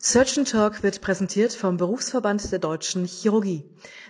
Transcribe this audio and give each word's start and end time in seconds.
Surgeon 0.00 0.44
Talk 0.44 0.84
wird 0.84 1.00
präsentiert 1.00 1.52
vom 1.52 1.76
Berufsverband 1.76 2.52
der 2.52 2.60
Deutschen 2.60 3.04
Chirurgie. 3.04 3.64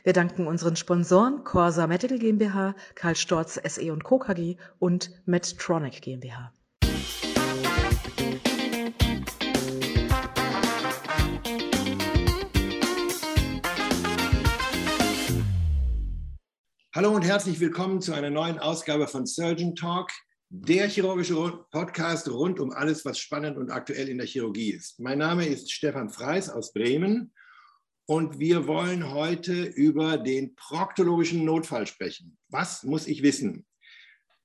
Wir 0.04 0.12
danken 0.12 0.46
unseren 0.46 0.76
Sponsoren 0.76 1.44
Corsa 1.44 1.86
Medical 1.86 2.18
GmbH, 2.18 2.74
Karl 2.94 3.16
Storz 3.16 3.58
SE 3.64 3.90
und 3.90 4.04
Co. 4.04 4.18
KG 4.18 4.58
und 4.78 5.10
Medtronic 5.24 6.02
GmbH. 6.02 6.52
Hallo 16.94 17.12
und 17.12 17.22
herzlich 17.22 17.60
willkommen 17.60 18.02
zu 18.02 18.12
einer 18.12 18.28
neuen 18.28 18.58
Ausgabe 18.58 19.08
von 19.08 19.24
Surgeon 19.24 19.74
Talk, 19.74 20.10
der 20.50 20.88
chirurgische 20.88 21.34
Podcast 21.70 22.26
rund 22.30 22.58
um 22.58 22.72
alles, 22.72 23.04
was 23.04 23.18
spannend 23.18 23.58
und 23.58 23.70
aktuell 23.70 24.08
in 24.08 24.16
der 24.16 24.26
Chirurgie 24.26 24.70
ist. 24.70 24.98
Mein 24.98 25.18
Name 25.18 25.46
ist 25.46 25.70
Stefan 25.70 26.08
Freis 26.08 26.48
aus 26.48 26.72
Bremen 26.72 27.32
und 28.06 28.38
wir 28.38 28.66
wollen 28.66 29.12
heute 29.12 29.64
über 29.64 30.16
den 30.16 30.54
proktologischen 30.54 31.44
Notfall 31.44 31.86
sprechen. 31.86 32.38
Was 32.48 32.82
muss 32.82 33.06
ich 33.06 33.22
wissen? 33.22 33.66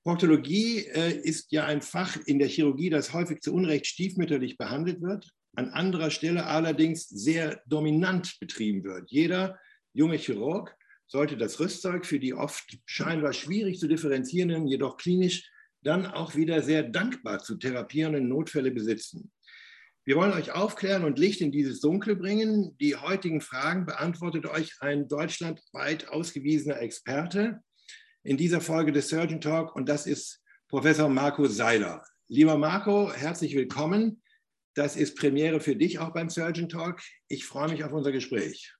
Proktologie 0.04 0.80
äh, 0.80 1.18
ist 1.18 1.54
ja 1.54 1.66
ein 1.66 1.82
Fach 1.82 2.18
in 2.26 2.38
der 2.38 2.50
Chirurgie, 2.50 2.90
das 2.90 3.14
häufig 3.14 3.40
zu 3.40 3.54
Unrecht 3.54 3.88
stiefmütterlich 3.88 4.58
behandelt 4.58 5.02
wird, 5.02 5.32
an 5.56 5.70
anderer 5.70 6.12
Stelle 6.12 6.48
allerdings 6.48 7.08
sehr 7.08 7.62
dominant 7.66 8.38
betrieben 8.42 8.84
wird. 8.84 9.10
Jeder 9.10 9.58
junge 9.94 10.18
Chirurg 10.18 10.76
sollte 11.08 11.38
das 11.38 11.62
Rüstzeug 11.62 12.06
für 12.06 12.20
die 12.20 12.34
oft 12.34 12.78
scheinbar 12.86 13.32
schwierig 13.32 13.80
zu 13.80 13.88
differenzierenden, 13.88 14.68
jedoch 14.68 14.98
klinisch 14.98 15.50
dann 15.84 16.06
auch 16.06 16.36
wieder 16.36 16.62
sehr 16.62 16.84
dankbar 16.84 17.40
zu 17.40 17.56
therapierenden 17.56 18.28
Notfälle 18.28 18.72
besitzen. 18.72 19.32
Wir 20.06 20.18
wollen 20.18 20.34
euch 20.34 20.52
aufklären 20.52 21.06
und 21.06 21.18
Licht 21.18 21.40
in 21.40 21.52
dieses 21.52 21.80
Dunkle 21.80 22.16
bringen. 22.16 22.76
Die 22.80 22.96
heutigen 22.96 23.40
Fragen 23.40 23.86
beantwortet 23.86 24.46
euch 24.46 24.74
ein 24.82 25.08
deutschlandweit 25.08 26.10
ausgewiesener 26.10 26.82
Experte 26.82 27.62
in 28.24 28.36
dieser 28.36 28.60
Folge 28.60 28.92
des 28.92 29.10
Surgeon 29.10 29.40
Talk 29.40 29.76
und 29.76 29.88
das 29.88 30.06
ist 30.06 30.42
Professor 30.68 31.08
Marco 31.08 31.46
Seiler. 31.46 32.04
Lieber 32.28 32.58
Marco, 32.58 33.14
herzlich 33.14 33.56
willkommen. 33.56 34.22
Das 34.76 34.96
ist 34.96 35.16
Premiere 35.18 35.60
für 35.60 35.76
dich 35.76 36.00
auch 36.00 36.14
beim 36.14 36.30
Surgeon 36.30 36.68
Talk. 36.68 37.02
Ich 37.28 37.46
freue 37.46 37.70
mich 37.70 37.84
auf 37.84 37.94
unser 37.94 38.12
Gespräch. 38.12 38.74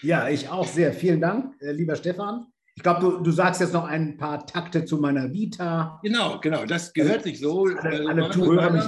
Ja, 0.00 0.28
ich 0.28 0.48
auch 0.48 0.66
sehr. 0.66 0.92
Vielen 0.92 1.20
Dank, 1.20 1.54
äh, 1.60 1.72
lieber 1.72 1.96
Stefan. 1.96 2.46
Ich 2.74 2.82
glaube, 2.82 3.00
du, 3.00 3.22
du 3.22 3.30
sagst 3.30 3.60
jetzt 3.60 3.74
noch 3.74 3.84
ein 3.84 4.16
paar 4.16 4.46
Takte 4.46 4.84
zu 4.84 4.98
meiner 4.98 5.32
Vita. 5.32 6.00
Genau, 6.02 6.40
genau. 6.40 6.64
Das 6.64 6.92
gehört 6.92 7.22
sich 7.22 7.38
so. 7.38 7.66
Alle, 7.66 8.08
alle 8.08 8.30
Zuhörer 8.30 8.70
mich 8.70 8.84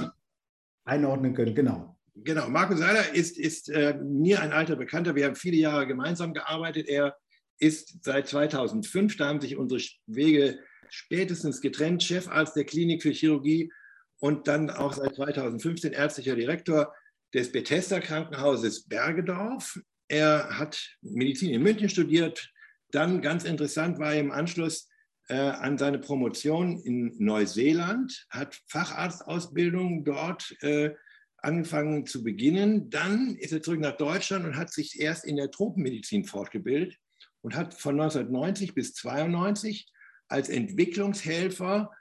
einordnen 0.85 1.33
können, 1.33 1.53
genau. 1.53 1.95
Genau. 2.15 2.49
Markus 2.49 2.79
Seiler 2.79 3.13
ist, 3.13 3.37
ist 3.37 3.69
äh, 3.69 3.95
mir 4.01 4.41
ein 4.41 4.53
alter 4.53 4.75
Bekannter. 4.75 5.15
Wir 5.15 5.25
haben 5.25 5.35
viele 5.35 5.57
Jahre 5.57 5.85
gemeinsam 5.85 6.33
gearbeitet. 6.33 6.87
Er 6.87 7.17
ist 7.59 8.03
seit 8.03 8.27
2005, 8.27 9.17
da 9.17 9.27
haben 9.27 9.41
sich 9.41 9.57
unsere 9.57 9.81
Wege 10.07 10.59
spätestens 10.89 11.61
getrennt, 11.61 12.03
Chefarzt 12.03 12.55
der 12.55 12.65
Klinik 12.65 13.01
für 13.01 13.11
Chirurgie 13.11 13.71
und 14.19 14.47
dann 14.47 14.69
auch 14.69 14.93
seit 14.93 15.15
2015 15.15 15.93
ärztlicher 15.93 16.35
Direktor 16.35 16.93
des 17.33 17.51
Bethesda 17.51 17.99
Krankenhauses 17.99 18.87
Bergedorf. 18.87 19.79
Er 20.07 20.57
hat 20.57 20.97
Medizin 21.01 21.51
in 21.51 21.63
München 21.63 21.89
studiert. 21.89 22.51
Dann 22.91 23.21
ganz 23.21 23.43
interessant 23.43 23.99
war 23.99 24.13
er 24.13 24.19
im 24.19 24.31
Anschluss 24.31 24.89
äh, 25.27 25.35
an 25.35 25.77
seine 25.77 25.99
Promotion 25.99 26.79
in 26.81 27.15
Neuseeland, 27.17 28.27
hat 28.29 28.61
Facharztausbildung 28.67 30.03
dort 30.03 30.55
äh, 30.61 30.93
angefangen 31.37 32.05
zu 32.05 32.23
beginnen. 32.23 32.89
Dann 32.89 33.35
ist 33.35 33.53
er 33.53 33.61
zurück 33.61 33.79
nach 33.79 33.97
Deutschland 33.97 34.45
und 34.45 34.57
hat 34.57 34.71
sich 34.71 34.99
erst 34.99 35.25
in 35.25 35.35
der 35.35 35.51
Tropenmedizin 35.51 36.25
fortgebildet 36.25 36.97
und 37.41 37.55
hat 37.55 37.73
von 37.73 37.99
1990 37.99 38.73
bis 38.73 38.87
1992 39.03 39.87
als 40.27 40.49
Entwicklungshelfer 40.49 41.91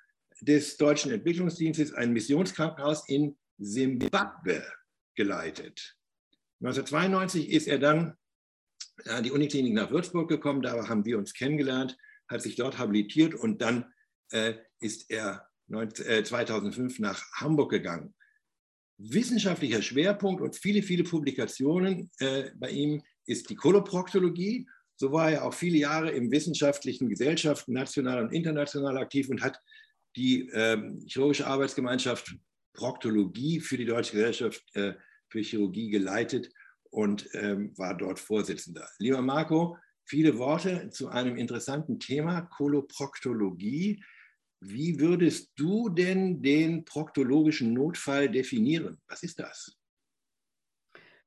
des 0.41 0.77
Deutschen 0.77 1.13
Entwicklungsdienstes 1.13 1.93
ein 1.93 2.13
Missionskrankenhaus 2.13 3.09
in 3.09 3.37
Simbabwe 3.59 4.65
geleitet. 5.15 5.97
1992 6.61 7.51
ist 7.51 7.69
er 7.69 7.79
dann 7.79 8.17
an 9.07 9.25
die 9.25 9.31
Uniklinik 9.31 9.75
nach 9.75 9.91
Würzburg 9.91 10.29
gekommen, 10.29 10.63
da 10.63 10.89
haben 10.89 11.05
wir 11.05 11.19
uns 11.19 11.35
kennengelernt, 11.35 11.97
hat 12.29 12.43
sich 12.43 12.57
dort 12.57 12.79
habilitiert 12.79 13.35
und 13.35 13.61
dann 13.61 13.93
äh, 14.31 14.55
ist 14.81 15.11
er 15.11 15.49
19, 15.69 16.07
äh, 16.07 16.25
2005 16.25 16.99
nach 17.01 17.23
Hamburg 17.33 17.71
gegangen. 17.71 18.15
Wissenschaftlicher 18.99 19.83
Schwerpunkt 19.83 20.41
und 20.41 20.57
viele, 20.57 20.83
viele 20.83 21.05
Publikationen 21.05 22.11
äh, 22.19 22.51
bei 22.55 22.71
ihm 22.71 23.03
ist 23.27 23.51
die 23.51 23.57
Koloproktologie. 23.57 24.69
So 24.97 25.11
war 25.11 25.33
er 25.33 25.45
auch 25.45 25.55
viele 25.55 25.79
Jahre 25.79 26.11
im 26.11 26.31
wissenschaftlichen 26.31 27.09
Gesellschaften 27.09 27.73
national 27.73 28.23
und 28.23 28.33
international 28.33 28.97
aktiv 28.99 29.29
und 29.29 29.43
hat 29.43 29.61
die 30.17 30.49
ähm, 30.51 31.05
chirurgische 31.07 31.47
Arbeitsgemeinschaft 31.47 32.37
Proktologie 32.73 33.61
für 33.61 33.77
die 33.77 33.85
Deutsche 33.85 34.13
Gesellschaft 34.13 34.63
äh, 34.75 34.95
für 35.29 35.41
Chirurgie 35.41 35.91
geleitet 35.91 36.53
und 36.95 37.29
ähm, 37.35 37.77
war 37.77 37.97
dort 37.97 38.21
Vorsitzender. 38.21 38.89
Lieber 38.99 39.21
Marco, 39.21 39.77
viele 40.05 40.39
Worte 40.39 40.91
zu 40.91 41.09
einem 41.09 41.37
interessanten 41.37 41.99
Thema, 41.99 42.43
Koloproktologie. 42.43 44.03
Wie 44.61 45.01
würdest 45.01 45.53
du 45.57 45.89
denn 45.89 46.41
den 46.41 46.85
proktologischen 46.85 47.75
Notfall 47.75 48.31
definieren? 48.31 49.01
Was 49.09 49.25
ist 49.25 49.41
das? 49.41 49.77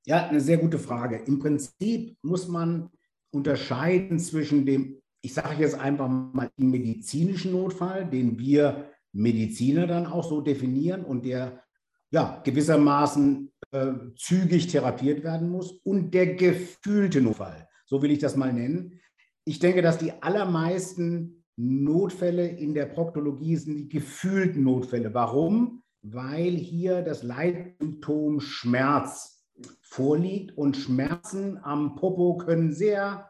Ja, 0.05 0.27
eine 0.27 0.39
sehr 0.39 0.57
gute 0.57 0.79
Frage. 0.79 1.17
Im 1.27 1.37
Prinzip 1.37 2.15
muss 2.21 2.47
man 2.47 2.89
unterscheiden 3.31 4.19
zwischen 4.19 4.65
dem, 4.65 5.01
ich 5.21 5.33
sage 5.33 5.61
jetzt 5.61 5.75
einfach 5.75 6.07
mal, 6.07 6.49
dem 6.57 6.71
medizinischen 6.71 7.51
Notfall, 7.51 8.09
den 8.09 8.39
wir 8.39 8.89
Mediziner 9.11 9.85
dann 9.85 10.05
auch 10.05 10.27
so 10.27 10.39
definieren 10.39 11.03
und 11.03 11.25
der 11.25 11.61
ja 12.09 12.41
gewissermaßen 12.45 13.51
äh, 13.71 13.93
zügig 14.15 14.67
therapiert 14.67 15.23
werden 15.23 15.49
muss 15.49 15.71
und 15.83 16.13
der 16.13 16.35
gefühlte 16.35 17.21
Notfall, 17.21 17.67
so 17.85 18.01
will 18.01 18.11
ich 18.11 18.19
das 18.19 18.35
mal 18.35 18.53
nennen. 18.53 18.99
Ich 19.45 19.59
denke, 19.59 19.81
dass 19.81 19.97
die 19.97 20.11
allermeisten 20.21 21.45
Notfälle 21.57 22.47
in 22.47 22.73
der 22.73 22.85
Proktologie 22.85 23.55
sind 23.55 23.75
die 23.77 23.89
gefühlten 23.89 24.63
Notfälle. 24.63 25.13
Warum? 25.13 25.83
Weil 26.01 26.51
hier 26.51 27.01
das 27.01 27.23
Leitsymptom 27.23 28.39
Schmerz 28.39 29.45
vorliegt 29.81 30.55
und 30.57 30.77
Schmerzen 30.77 31.57
am 31.63 31.95
Popo 31.95 32.37
können 32.37 32.73
sehr 32.73 33.29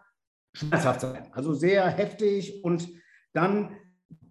schmerzhaft 0.54 1.02
sein, 1.02 1.28
also 1.32 1.54
sehr 1.54 1.88
heftig 1.88 2.64
und 2.64 2.90
dann 3.34 3.78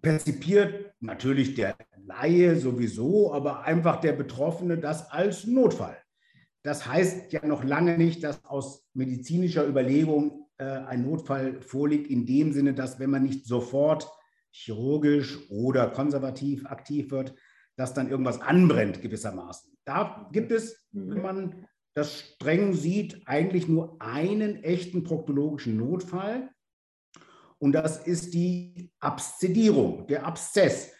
perzipiert 0.01 0.86
natürlich 0.99 1.55
der 1.55 1.75
Laie 2.05 2.55
sowieso, 2.55 3.33
aber 3.33 3.63
einfach 3.63 3.99
der 4.01 4.13
Betroffene 4.13 4.77
das 4.77 5.11
als 5.11 5.45
Notfall. 5.45 5.97
Das 6.63 6.85
heißt 6.85 7.31
ja 7.31 7.45
noch 7.45 7.63
lange 7.63 7.97
nicht, 7.97 8.23
dass 8.23 8.43
aus 8.45 8.85
medizinischer 8.93 9.67
Überlegung 9.67 10.47
äh, 10.57 10.65
ein 10.65 11.03
Notfall 11.03 11.61
vorliegt, 11.61 12.07
in 12.07 12.25
dem 12.25 12.51
Sinne, 12.51 12.73
dass 12.73 12.99
wenn 12.99 13.09
man 13.09 13.23
nicht 13.23 13.45
sofort 13.45 14.09
chirurgisch 14.51 15.49
oder 15.49 15.87
konservativ 15.89 16.65
aktiv 16.65 17.11
wird, 17.11 17.35
dass 17.75 17.93
dann 17.93 18.09
irgendwas 18.09 18.41
anbrennt 18.41 19.01
gewissermaßen. 19.01 19.71
Da 19.85 20.29
gibt 20.33 20.51
es, 20.51 20.87
wenn 20.91 21.21
man 21.21 21.67
das 21.93 22.19
streng 22.19 22.73
sieht, 22.73 23.21
eigentlich 23.25 23.67
nur 23.67 24.01
einen 24.01 24.63
echten 24.63 25.03
proktologischen 25.03 25.77
Notfall. 25.77 26.49
Und 27.59 27.73
das 27.73 28.05
ist 28.05 28.33
die 28.33 28.91
Abszedierung, 28.99 30.07
der 30.07 30.25
Abszess. 30.25 30.91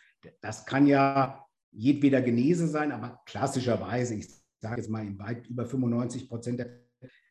Das 0.41 0.65
kann 0.65 0.87
ja 0.87 1.45
jedweder 1.71 2.21
Genese 2.21 2.67
sein, 2.67 2.91
aber 2.91 3.21
klassischerweise, 3.25 4.15
ich 4.15 4.27
sage 4.61 4.77
jetzt 4.81 4.89
mal 4.89 5.05
in 5.05 5.19
weit 5.19 5.47
über 5.47 5.65
95 5.65 6.27
Prozent, 6.27 6.65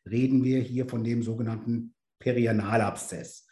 reden 0.09 0.43
wir 0.43 0.61
hier 0.61 0.87
von 0.87 1.03
dem 1.03 1.23
sogenannten 1.23 1.93
Perianalabszess. 2.19 3.45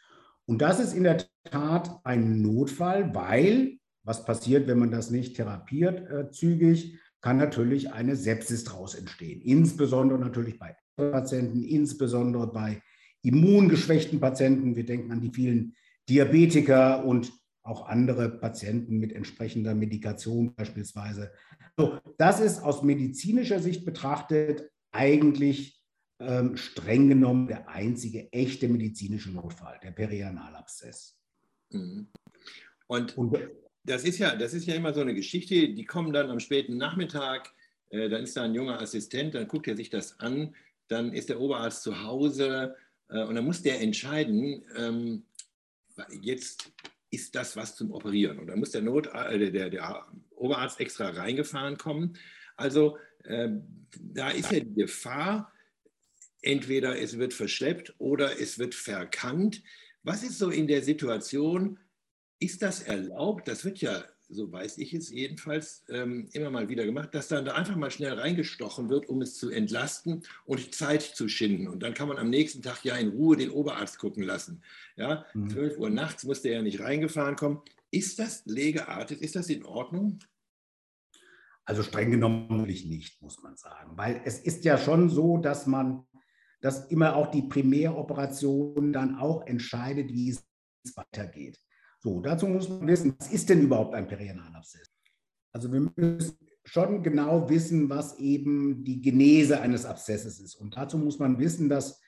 Und 0.46 0.62
das 0.62 0.80
ist 0.80 0.94
in 0.94 1.04
der 1.04 1.26
Tat 1.44 2.00
ein 2.04 2.42
Notfall, 2.42 3.14
weil 3.14 3.78
was 4.04 4.24
passiert, 4.24 4.68
wenn 4.68 4.80
man 4.80 4.92
das 4.92 5.10
nicht 5.10 5.36
therapiert 5.36 6.10
äh, 6.10 6.30
zügig, 6.30 7.00
kann 7.22 7.38
natürlich 7.38 7.92
eine 7.92 8.16
Sepsis 8.16 8.64
daraus 8.64 8.94
entstehen. 8.94 9.42
Insbesondere 9.42 10.20
natürlich 10.20 10.60
bei 10.60 10.76
Patienten, 10.96 11.64
insbesondere 11.64 12.52
bei 12.52 12.82
immungeschwächten 13.26 14.20
Patienten. 14.20 14.76
Wir 14.76 14.86
denken 14.86 15.12
an 15.12 15.22
die 15.22 15.32
vielen 15.32 15.76
Diabetiker 16.10 17.06
und 17.06 17.32
auch 17.64 17.88
andere 17.88 18.30
Patienten 18.30 18.98
mit 18.98 19.12
entsprechender 19.12 19.74
Medikation 19.74 20.54
beispielsweise. 20.54 21.32
So, 21.78 22.00
das 22.18 22.40
ist 22.40 22.62
aus 22.62 22.84
medizinischer 22.84 23.60
Sicht 23.60 23.86
betrachtet 23.86 24.70
eigentlich 24.92 25.82
ähm, 26.20 26.56
streng 26.58 27.10
genommen 27.10 27.48
der 27.48 27.68
einzige 27.68 28.32
echte 28.32 28.68
medizinische 28.68 29.32
Notfall, 29.32 29.80
der 29.84 29.92
Perianalabszess. 29.92 31.18
Mhm. 31.72 32.08
Und, 32.88 33.18
Und 33.18 33.38
das 33.84 34.04
ist 34.04 34.20
ja, 34.20 34.36
das 34.36 34.54
ist 34.54 34.68
ja 34.68 34.76
immer 34.76 34.94
so 34.94 35.02
eine 35.02 35.16
Geschichte, 35.16 35.74
die 35.74 35.86
kommen 35.86 36.14
dann 36.14 36.30
am 36.30 36.40
späten 36.40 36.78
Nachmittag 36.78 37.52
äh, 37.90 38.10
dann 38.10 38.24
ist 38.24 38.36
da 38.36 38.44
ein 38.44 38.56
junger 38.56 38.82
Assistent, 38.82 39.36
dann 39.36 39.48
guckt 39.48 39.68
er 39.68 39.76
sich 39.76 39.90
das 39.90 40.20
an, 40.20 40.56
dann 40.88 41.14
ist 41.14 41.30
der 41.30 41.40
Oberarzt 41.40 41.84
zu 41.84 42.04
Hause 42.04 42.76
und 43.08 43.36
dann 43.36 43.46
muss 43.46 43.62
der 43.62 43.82
entscheiden, 43.82 44.64
ähm, 44.76 45.26
jetzt 46.22 46.72
ist 47.12 47.36
das 47.36 47.56
was 47.56 47.76
zum 47.76 47.92
Operieren. 47.92 48.40
Und 48.40 48.48
dann 48.48 48.60
muss 48.60 48.72
der, 48.72 48.82
Not, 48.82 49.08
äh, 49.08 49.52
der, 49.52 49.70
der 49.70 50.06
Oberarzt 50.32 50.80
extra 50.80 51.10
reingefahren 51.10 51.78
kommen. 51.78 52.18
Also 52.56 52.98
äh, 53.24 53.50
da 54.00 54.30
ist 54.30 54.52
ja 54.52 54.60
die 54.60 54.74
Gefahr, 54.74 55.52
entweder 56.42 57.00
es 57.00 57.18
wird 57.18 57.34
verschleppt 57.34 57.96
oder 57.98 58.40
es 58.40 58.60
wird 58.60 58.76
verkannt. 58.76 59.64
Was 60.04 60.24
ist 60.24 60.38
so 60.38 60.50
in 60.50 60.68
der 60.68 60.84
Situation? 60.84 61.80
Ist 62.40 62.62
das 62.62 62.84
erlaubt? 62.84 63.48
Das 63.48 63.66
wird 63.66 63.80
ja 63.80 64.04
so 64.36 64.52
weiß 64.52 64.78
ich 64.78 64.94
es 64.94 65.10
jedenfalls, 65.10 65.84
ähm, 65.90 66.30
immer 66.34 66.50
mal 66.50 66.70
wieder 66.70 66.86
gemacht, 66.86 67.16
dass 67.16 67.28
dann 67.28 67.46
da 67.46 67.54
einfach 67.54 67.76
mal 67.76 67.92
schnell 67.92 68.14
reingestochen 68.14 68.90
wird, 68.90 69.08
um 69.10 69.22
es 69.22 69.36
zu 69.38 69.50
entlasten 69.50 70.24
und 70.46 70.76
Zeit 70.76 71.02
zu 71.02 71.28
schinden. 71.28 71.68
Und 71.68 71.82
dann 71.82 71.94
kann 71.94 72.08
man 72.08 72.18
am 72.18 72.30
nächsten 72.30 72.62
Tag 72.62 72.84
ja 72.84 72.96
in 72.96 73.10
Ruhe 73.10 73.38
den 73.38 73.50
Oberarzt 73.50 73.98
gucken 73.98 74.24
lassen. 74.24 74.62
Ja, 74.98 75.26
mhm. 75.34 75.50
12 75.50 75.78
Uhr 75.78 75.90
nachts 75.90 76.24
muss 76.24 76.42
der 76.42 76.54
ja 76.54 76.62
nicht 76.62 76.82
reingefahren 76.82 77.36
kommen. 77.36 77.62
Ist 77.92 78.20
das 78.20 78.46
legeartet? 78.46 79.22
Ist 79.22 79.36
das 79.36 79.50
in 79.50 79.66
Ordnung? 79.66 80.20
Also 81.64 81.82
streng 81.82 82.12
genommen 82.12 82.64
nicht, 82.64 83.22
muss 83.22 83.42
man 83.42 83.58
sagen. 83.58 83.98
Weil 83.98 84.22
es 84.24 84.40
ist 84.40 84.66
ja 84.66 84.78
schon 84.78 85.10
so, 85.10 85.38
dass 85.38 85.66
man, 85.66 86.06
dass 86.62 86.86
immer 86.92 87.16
auch 87.16 87.32
die 87.32 87.42
Primäroperation 87.42 88.94
dann 88.94 89.18
auch 89.18 89.48
entscheidet, 89.48 90.14
wie 90.14 90.30
es 90.30 90.46
weitergeht. 90.96 91.60
So, 92.06 92.20
dazu 92.20 92.46
muss 92.46 92.70
man 92.70 92.86
wissen, 92.86 93.16
was 93.18 93.32
ist 93.32 93.50
denn 93.50 93.64
überhaupt 93.64 93.96
ein 93.96 94.08
Perianalabszess? 94.08 94.92
Also 95.52 95.74
wir 95.74 95.92
müssen 95.96 96.38
schon 96.64 97.02
genau 97.02 97.50
wissen, 97.50 97.90
was 97.90 98.20
eben 98.20 98.84
die 98.84 99.02
Genese 99.02 99.60
eines 99.60 99.86
Abszesses 99.86 100.40
ist. 100.40 100.54
Und 100.54 100.78
dazu 100.78 101.00
muss 101.00 101.18
man 101.18 101.40
wissen, 101.40 101.68
dass 101.68 102.00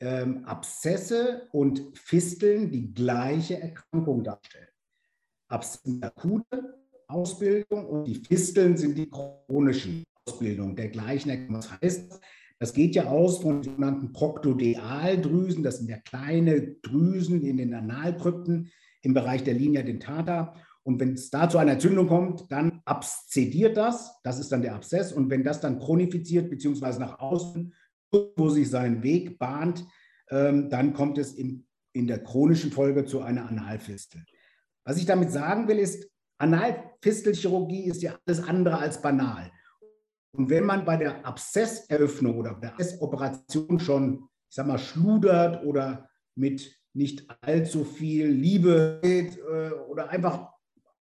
ähm, 0.00 0.46
Abszesse 0.46 1.48
und 1.52 1.82
Fisteln 1.98 2.70
die 2.70 2.94
gleiche 2.94 3.60
Erkrankung 3.60 4.24
darstellen. 4.24 4.68
Abszesse 5.48 5.82
sind 5.84 6.02
akute 6.02 6.78
Ausbildung 7.06 7.84
und 7.84 8.04
die 8.06 8.24
Fisteln 8.24 8.78
sind 8.78 8.96
die 8.96 9.10
chronischen 9.10 10.04
Ausbildung 10.24 10.76
der 10.76 10.88
gleichen 10.88 11.28
Erkrankung. 11.28 11.56
Das 11.56 11.78
heißt, 11.78 12.20
das 12.58 12.72
geht 12.72 12.94
ja 12.94 13.04
aus 13.04 13.42
von 13.42 13.62
sogenannten 13.62 14.14
Proktodealdrüsen, 14.14 15.62
das 15.62 15.76
sind 15.76 15.90
ja 15.90 15.98
kleine 15.98 16.76
Drüsen 16.76 17.42
in 17.42 17.58
den 17.58 17.74
Analkrypten, 17.74 18.70
im 19.02 19.14
Bereich 19.14 19.44
der 19.44 19.54
Linea 19.54 19.82
dentata. 19.82 20.54
Und 20.84 21.00
wenn 21.00 21.14
es 21.14 21.30
da 21.30 21.48
zu 21.48 21.58
einer 21.58 21.72
Entzündung 21.72 22.08
kommt, 22.08 22.50
dann 22.50 22.82
abszediert 22.84 23.76
das, 23.76 24.20
das 24.24 24.40
ist 24.40 24.50
dann 24.50 24.62
der 24.62 24.74
Abszess. 24.74 25.12
Und 25.12 25.30
wenn 25.30 25.44
das 25.44 25.60
dann 25.60 25.78
chronifiziert 25.78 26.50
bzw. 26.50 26.98
nach 26.98 27.20
außen, 27.20 27.72
wo 28.36 28.48
sich 28.48 28.68
seinen 28.68 29.02
Weg 29.02 29.38
bahnt, 29.38 29.86
ähm, 30.30 30.70
dann 30.70 30.92
kommt 30.92 31.18
es 31.18 31.34
in, 31.34 31.66
in 31.92 32.06
der 32.06 32.22
chronischen 32.22 32.72
Folge 32.72 33.04
zu 33.04 33.20
einer 33.20 33.46
Analfistel. 33.46 34.24
Was 34.84 34.96
ich 34.96 35.06
damit 35.06 35.30
sagen 35.30 35.68
will, 35.68 35.78
ist, 35.78 36.10
Analfistelchirurgie 36.38 37.84
ist 37.84 38.02
ja 38.02 38.18
alles 38.26 38.42
andere 38.42 38.78
als 38.78 39.00
banal. 39.00 39.52
Und 40.32 40.50
wenn 40.50 40.64
man 40.64 40.84
bei 40.84 40.96
der 40.96 41.24
Abszesseröffnung 41.24 42.38
oder 42.38 42.54
der 42.54 42.72
Abszessoperation 42.72 43.78
schon, 43.78 44.28
ich 44.48 44.56
sag 44.56 44.66
mal, 44.66 44.78
schludert 44.78 45.64
oder 45.64 46.08
mit 46.34 46.81
nicht 46.94 47.26
allzu 47.40 47.84
viel 47.84 48.26
Liebe 48.26 49.00
äh, 49.02 49.70
oder 49.88 50.10
einfach 50.10 50.50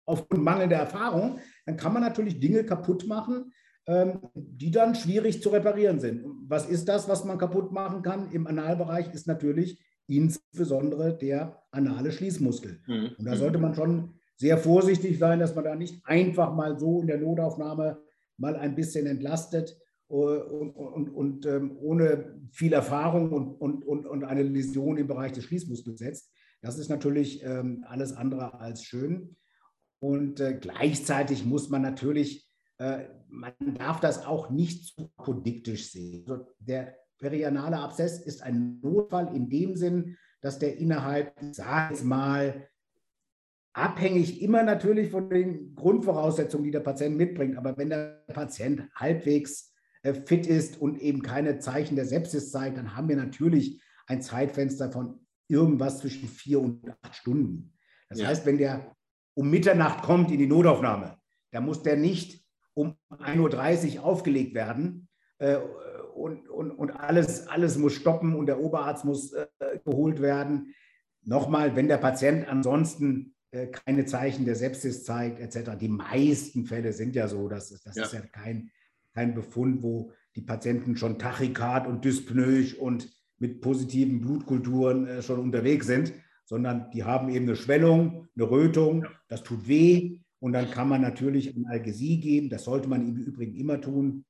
aufgrund 0.04 0.42
mangelnder 0.42 0.76
Erfahrung, 0.76 1.38
dann 1.64 1.76
kann 1.76 1.92
man 1.92 2.02
natürlich 2.02 2.40
Dinge 2.40 2.64
kaputt 2.64 3.06
machen, 3.06 3.52
ähm, 3.86 4.20
die 4.34 4.70
dann 4.70 4.94
schwierig 4.94 5.42
zu 5.42 5.50
reparieren 5.50 6.00
sind. 6.00 6.24
Was 6.48 6.68
ist 6.68 6.88
das, 6.88 7.08
was 7.08 7.24
man 7.24 7.38
kaputt 7.38 7.72
machen 7.72 8.02
kann 8.02 8.30
im 8.32 8.46
Analbereich, 8.46 9.12
ist 9.12 9.26
natürlich 9.26 9.80
insbesondere 10.08 11.16
der 11.16 11.62
anale 11.70 12.12
Schließmuskel. 12.12 12.80
Mhm. 12.86 13.10
Und 13.18 13.24
da 13.24 13.36
sollte 13.36 13.58
man 13.58 13.74
schon 13.74 14.14
sehr 14.36 14.58
vorsichtig 14.58 15.18
sein, 15.18 15.40
dass 15.40 15.54
man 15.54 15.64
da 15.64 15.74
nicht 15.74 16.00
einfach 16.04 16.54
mal 16.54 16.78
so 16.78 17.00
in 17.00 17.06
der 17.06 17.18
Notaufnahme 17.18 17.98
mal 18.36 18.56
ein 18.56 18.74
bisschen 18.74 19.06
entlastet, 19.06 19.76
und, 20.08 20.70
und, 20.70 21.08
und 21.08 21.46
ähm, 21.46 21.76
ohne 21.80 22.40
viel 22.52 22.72
Erfahrung 22.72 23.32
und, 23.32 23.82
und, 23.82 24.06
und, 24.06 24.24
eine 24.24 24.42
Läsion 24.42 24.96
im 24.98 25.06
Bereich 25.06 25.32
des 25.32 25.44
Schließmuskels 25.44 25.98
setzt. 25.98 26.32
Das 26.62 26.78
ist 26.78 26.88
natürlich 26.88 27.42
ähm, 27.44 27.84
alles 27.88 28.12
andere 28.12 28.60
als 28.60 28.84
schön. 28.84 29.36
Und 29.98 30.40
äh, 30.40 30.58
gleichzeitig 30.60 31.44
muss 31.44 31.70
man 31.70 31.82
natürlich, 31.82 32.48
äh, 32.78 33.04
man 33.28 33.52
darf 33.78 34.00
das 34.00 34.24
auch 34.24 34.50
nicht 34.50 34.94
zu 34.94 35.10
apodiktisch 35.16 35.90
sehen. 35.90 36.24
Also 36.26 36.46
der 36.58 36.94
perianale 37.18 37.78
Abszess 37.78 38.20
ist 38.20 38.42
ein 38.42 38.78
Notfall 38.82 39.34
in 39.34 39.48
dem 39.48 39.76
Sinn, 39.76 40.16
dass 40.40 40.58
der 40.58 40.76
innerhalb, 40.78 41.34
sag 41.52 41.92
ich 41.94 42.04
mal, 42.04 42.68
abhängig 43.72 44.40
immer 44.40 44.62
natürlich 44.62 45.10
von 45.10 45.28
den 45.28 45.74
Grundvoraussetzungen, 45.74 46.64
die 46.64 46.70
der 46.70 46.80
Patient 46.80 47.16
mitbringt. 47.16 47.56
Aber 47.58 47.76
wenn 47.76 47.90
der 47.90 48.24
Patient 48.28 48.88
halbwegs 48.94 49.74
fit 50.02 50.46
ist 50.46 50.80
und 50.80 51.00
eben 51.00 51.22
keine 51.22 51.58
Zeichen 51.58 51.96
der 51.96 52.06
Sepsis 52.06 52.50
zeigt, 52.50 52.76
dann 52.76 52.96
haben 52.96 53.08
wir 53.08 53.16
natürlich 53.16 53.82
ein 54.06 54.22
Zeitfenster 54.22 54.90
von 54.90 55.26
irgendwas 55.48 55.98
zwischen 55.98 56.28
vier 56.28 56.60
und 56.60 56.82
acht 57.02 57.14
Stunden. 57.14 57.72
Das 58.08 58.20
ja. 58.20 58.28
heißt, 58.28 58.46
wenn 58.46 58.58
der 58.58 58.94
um 59.34 59.50
Mitternacht 59.50 60.02
kommt 60.02 60.30
in 60.30 60.38
die 60.38 60.46
Notaufnahme, 60.46 61.18
dann 61.52 61.64
muss 61.64 61.82
der 61.82 61.96
nicht 61.96 62.44
um 62.74 62.94
1.30 63.10 63.96
Uhr 63.96 64.04
aufgelegt 64.04 64.54
werden 64.54 65.08
äh, 65.38 65.56
und, 66.14 66.48
und, 66.48 66.70
und 66.70 66.90
alles, 66.90 67.46
alles 67.48 67.76
muss 67.76 67.94
stoppen 67.94 68.34
und 68.34 68.46
der 68.46 68.60
Oberarzt 68.60 69.04
muss 69.04 69.32
äh, 69.32 69.46
geholt 69.84 70.20
werden. 70.20 70.74
Nochmal, 71.22 71.76
wenn 71.76 71.88
der 71.88 71.98
Patient 71.98 72.48
ansonsten 72.48 73.34
äh, 73.50 73.66
keine 73.68 74.06
Zeichen 74.06 74.44
der 74.44 74.54
Sepsis 74.54 75.04
zeigt, 75.04 75.40
etc. 75.40 75.72
Die 75.78 75.88
meisten 75.88 76.66
Fälle 76.66 76.92
sind 76.92 77.14
ja 77.14 77.28
so, 77.28 77.48
dass 77.48 77.70
das 77.70 77.96
ja. 77.96 78.04
ist 78.04 78.12
ja 78.12 78.20
kein 78.20 78.70
kein 79.16 79.34
Befund, 79.34 79.82
wo 79.82 80.12
die 80.36 80.42
Patienten 80.42 80.96
schon 80.98 81.18
tachykard 81.18 81.86
und 81.86 82.04
dyspnoisch 82.04 82.74
und 82.74 83.08
mit 83.38 83.62
positiven 83.62 84.20
Blutkulturen 84.20 85.06
äh, 85.06 85.22
schon 85.22 85.40
unterwegs 85.40 85.86
sind, 85.86 86.12
sondern 86.44 86.90
die 86.90 87.04
haben 87.04 87.30
eben 87.30 87.46
eine 87.46 87.56
Schwellung, 87.56 88.28
eine 88.36 88.50
Rötung, 88.50 89.06
das 89.28 89.42
tut 89.42 89.66
weh 89.66 90.20
und 90.38 90.52
dann 90.52 90.70
kann 90.70 90.90
man 90.90 91.00
natürlich 91.00 91.56
Analgesie 91.56 92.20
geben, 92.20 92.50
das 92.50 92.64
sollte 92.64 92.88
man 92.90 93.08
im 93.08 93.16
Übrigen 93.16 93.56
immer 93.56 93.80
tun 93.80 94.26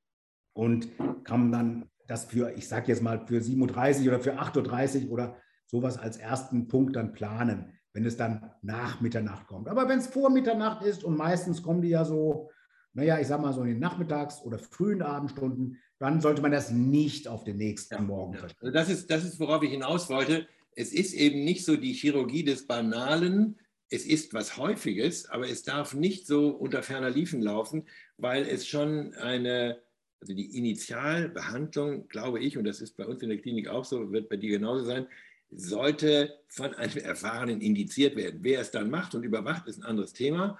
und 0.53 0.87
kann 1.25 1.51
dann 1.51 1.89
das 2.07 2.23
für, 2.23 2.53
ich 2.55 2.69
sage 2.69 2.87
jetzt 2.87 3.03
mal, 3.03 3.27
für 3.27 3.41
37 3.41 4.07
oder 4.07 4.21
für 4.21 4.39
38 4.39 5.09
oder 5.09 5.35
sowas 5.65 5.97
als 5.97 6.15
ersten 6.15 6.69
Punkt 6.69 6.95
dann 6.95 7.11
planen, 7.11 7.73
wenn 7.91 8.05
es 8.05 8.15
dann 8.15 8.51
nach 8.61 9.01
Mitternacht 9.01 9.47
kommt. 9.47 9.67
Aber 9.67 9.89
wenn 9.89 9.99
es 9.99 10.07
vor 10.07 10.29
Mitternacht 10.29 10.81
ist 10.81 11.03
und 11.03 11.17
meistens 11.17 11.61
kommen 11.61 11.81
die 11.81 11.89
ja 11.89 12.05
so 12.05 12.49
naja, 12.97 13.19
ich 13.19 13.27
sage 13.27 13.43
mal 13.43 13.53
so 13.53 13.61
in 13.61 13.67
den 13.67 13.79
Nachmittags- 13.79 14.41
oder 14.43 14.57
frühen 14.57 15.03
Abendstunden, 15.03 15.77
dann 15.99 16.19
sollte 16.19 16.41
man 16.41 16.51
das 16.51 16.71
nicht 16.71 17.27
auf 17.27 17.43
den 17.43 17.57
nächsten 17.57 17.93
ja, 17.93 18.01
Morgen 18.01 18.33
ja. 18.33 18.41
Also 18.59 18.71
das 18.71 18.89
ist, 18.89 19.11
das 19.11 19.23
ist, 19.23 19.39
worauf 19.39 19.61
ich 19.61 19.69
hinaus 19.69 20.09
wollte. 20.09 20.47
Es 20.75 20.91
ist 20.91 21.13
eben 21.13 21.43
nicht 21.43 21.63
so 21.63 21.75
die 21.75 21.93
Chirurgie 21.93 22.43
des 22.43 22.65
Banalen. 22.65 23.59
Es 23.91 24.03
ist 24.03 24.33
was 24.33 24.57
Häufiges, 24.57 25.29
aber 25.29 25.47
es 25.47 25.61
darf 25.61 25.93
nicht 25.93 26.25
so 26.25 26.49
unter 26.49 26.81
ferner 26.81 27.11
Liefen 27.11 27.39
laufen, 27.39 27.83
weil 28.17 28.47
es 28.47 28.67
schon 28.67 29.13
eine, 29.13 29.77
also 30.19 30.33
die 30.33 30.57
Initialbehandlung, 30.57 32.07
glaube 32.07 32.39
ich, 32.39 32.57
und 32.57 32.63
das 32.63 32.81
ist 32.81 32.97
bei 32.97 33.05
uns 33.05 33.21
in 33.21 33.29
der 33.29 33.37
Klinik 33.37 33.67
auch 33.67 33.85
so, 33.85 34.11
wird 34.11 34.27
bei 34.27 34.37
dir 34.37 34.49
genauso 34.49 34.85
sein, 34.85 35.05
sollte 35.51 36.39
von 36.47 36.73
einem 36.73 36.97
Erfahrenen 36.97 37.61
indiziert 37.61 38.15
werden. 38.15 38.39
Wer 38.41 38.61
es 38.61 38.71
dann 38.71 38.89
macht 38.89 39.13
und 39.13 39.23
überwacht, 39.23 39.67
ist 39.67 39.77
ein 39.77 39.85
anderes 39.85 40.13
Thema. 40.13 40.57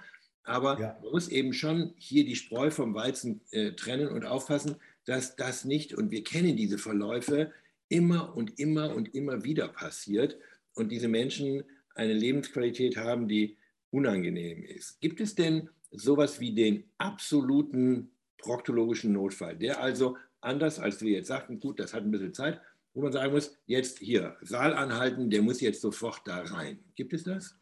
Aber 0.48 0.80
ja. 0.80 0.98
man 1.02 1.12
muss 1.12 1.28
eben 1.28 1.52
schon 1.52 1.92
hier 1.96 2.24
die 2.24 2.36
Spreu 2.36 2.70
vom 2.70 2.94
Weizen 2.94 3.40
äh, 3.50 3.72
trennen 3.72 4.08
und 4.08 4.24
aufpassen, 4.24 4.76
dass 5.04 5.36
das 5.36 5.64
nicht, 5.64 5.94
und 5.94 6.10
wir 6.10 6.24
kennen 6.24 6.56
diese 6.56 6.78
Verläufe, 6.78 7.52
immer 7.88 8.36
und 8.36 8.58
immer 8.58 8.94
und 8.94 9.14
immer 9.14 9.44
wieder 9.44 9.68
passiert 9.68 10.38
und 10.74 10.90
diese 10.90 11.08
Menschen 11.08 11.64
eine 11.94 12.12
Lebensqualität 12.12 12.96
haben, 12.96 13.28
die 13.28 13.56
unangenehm 13.90 14.62
ist. 14.62 15.00
Gibt 15.00 15.20
es 15.20 15.34
denn 15.34 15.70
sowas 15.90 16.40
wie 16.40 16.54
den 16.54 16.84
absoluten 16.98 18.10
proktologischen 18.38 19.12
Notfall, 19.12 19.56
der 19.56 19.80
also 19.80 20.16
anders 20.40 20.78
als 20.78 21.02
wir 21.02 21.12
jetzt 21.12 21.28
sagten, 21.28 21.60
gut, 21.60 21.80
das 21.80 21.94
hat 21.94 22.04
ein 22.04 22.10
bisschen 22.10 22.34
Zeit, 22.34 22.60
wo 22.94 23.02
man 23.02 23.12
sagen 23.12 23.32
muss, 23.32 23.56
jetzt 23.66 23.98
hier, 23.98 24.36
Saal 24.42 24.74
anhalten, 24.74 25.30
der 25.30 25.42
muss 25.42 25.60
jetzt 25.60 25.80
sofort 25.80 26.22
da 26.26 26.40
rein. 26.40 26.78
Gibt 26.94 27.12
es 27.12 27.24
das? 27.24 27.56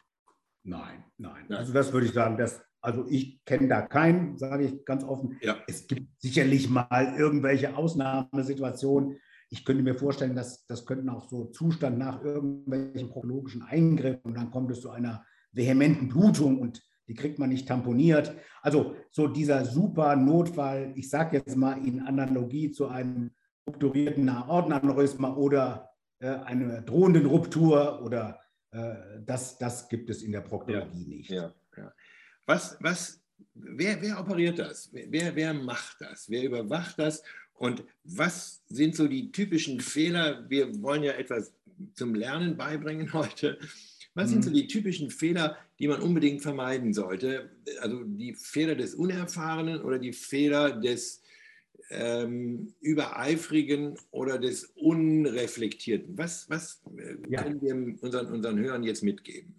Nein, 0.63 1.05
nein. 1.17 1.51
Also 1.53 1.73
das 1.73 1.93
würde 1.93 2.07
ich 2.07 2.13
sagen, 2.13 2.37
das, 2.37 2.61
also 2.81 3.07
ich 3.09 3.45
kenne 3.45 3.69
da 3.69 3.83
keinen, 3.83 4.39
sage 4.39 4.65
ich 4.65 4.85
ganz 4.85 5.05
offen. 5.05 5.39
Ja. 5.43 5.57
Es 5.67 5.87
gibt 5.87 6.09
sicherlich 6.21 6.69
mal 6.69 7.15
irgendwelche 7.19 7.77
Ausnahmesituationen. 7.77 9.19
Ich 9.51 9.65
könnte 9.65 9.83
mir 9.83 9.95
vorstellen, 9.95 10.35
dass 10.35 10.67
das 10.67 10.87
könnten 10.87 11.09
auch 11.09 11.29
so 11.29 11.47
Zustand 11.47 11.99
nach 11.99 12.23
irgendwelchen 12.23 13.09
proktologischen 13.09 13.63
Eingriffen 13.63 14.23
und 14.25 14.35
dann 14.37 14.51
kommt 14.51 14.71
es 14.71 14.81
zu 14.81 14.91
einer 14.91 15.25
vehementen 15.53 16.09
Blutung 16.09 16.61
und 16.61 16.83
die 17.09 17.15
kriegt 17.15 17.39
man 17.39 17.51
nicht 17.51 17.69
tamponiert. 17.69 18.35
Also 18.63 18.97
so 19.11 19.29
dieser 19.29 19.65
super 19.65 20.17
Notfall, 20.17 20.93
ich 20.97 21.09
sage 21.09 21.37
jetzt 21.37 21.57
mal 21.57 21.85
in 21.87 22.01
Analogie 22.01 22.73
zu 22.73 22.89
einem 22.89 23.31
strukturierten 23.63 24.29
Aortenaneurysma 24.29 25.35
oder 25.35 25.91
äh, 26.19 26.29
einer 26.29 26.83
drohenden 26.83 27.27
Ruptur 27.27 28.03
oder 28.03 28.41
äh, 28.73 28.95
das, 29.25 29.59
das 29.59 29.89
gibt 29.89 30.11
es 30.11 30.23
in 30.23 30.33
der 30.33 30.41
Proktologie 30.41 31.03
ja, 31.03 31.09
nicht. 31.09 31.31
Ja. 31.31 31.55
Was, 32.47 32.77
was, 32.81 33.21
wer, 33.55 34.01
wer 34.01 34.21
operiert 34.21 34.59
das? 34.59 34.89
Wer, 34.93 35.35
wer 35.35 35.53
macht 35.53 36.01
das? 36.01 36.31
Wer 36.31 36.45
überwacht 36.45 36.99
das? 36.99 37.23
Und 37.55 37.85
was 38.05 38.63
sind 38.69 38.95
so 38.95 39.09
die 39.09 39.33
typischen 39.33 39.81
Fehler? 39.81 40.49
Wir 40.49 40.81
wollen 40.83 41.03
ja 41.03 41.13
etwas 41.13 41.53
zum 41.95 42.15
Lernen 42.15 42.57
beibringen 42.57 43.13
heute. 43.13 43.59
Was 44.15 44.31
sind 44.31 44.45
so 44.45 44.51
mhm. 44.51 44.55
die 44.55 44.67
typischen 44.67 45.11
Fehler, 45.11 45.59
die 45.79 45.89
man 45.89 46.01
unbedingt 46.01 46.43
vermeiden 46.43 46.95
sollte? 46.95 47.51
Also 47.81 48.03
die 48.05 48.35
Fehler 48.35 48.75
des 48.75 48.95
Unerfahrenen 48.95 49.83
oder 49.83 49.99
die 49.99 50.15
Fehler 50.15 50.81
des 50.81 51.23
ähm, 51.91 52.73
Übereifrigen 52.81 53.99
oder 54.11 54.39
des 54.39 54.73
Unreflektierten? 54.77 56.17
Was, 56.17 56.49
was 56.49 56.83
äh, 56.97 57.17
ja. 57.29 57.43
können 57.43 57.61
wir 57.61 58.03
unseren, 58.03 58.27
unseren 58.29 58.59
Hörern 58.59 58.85
jetzt 58.85 59.03
mitgeben? 59.03 59.55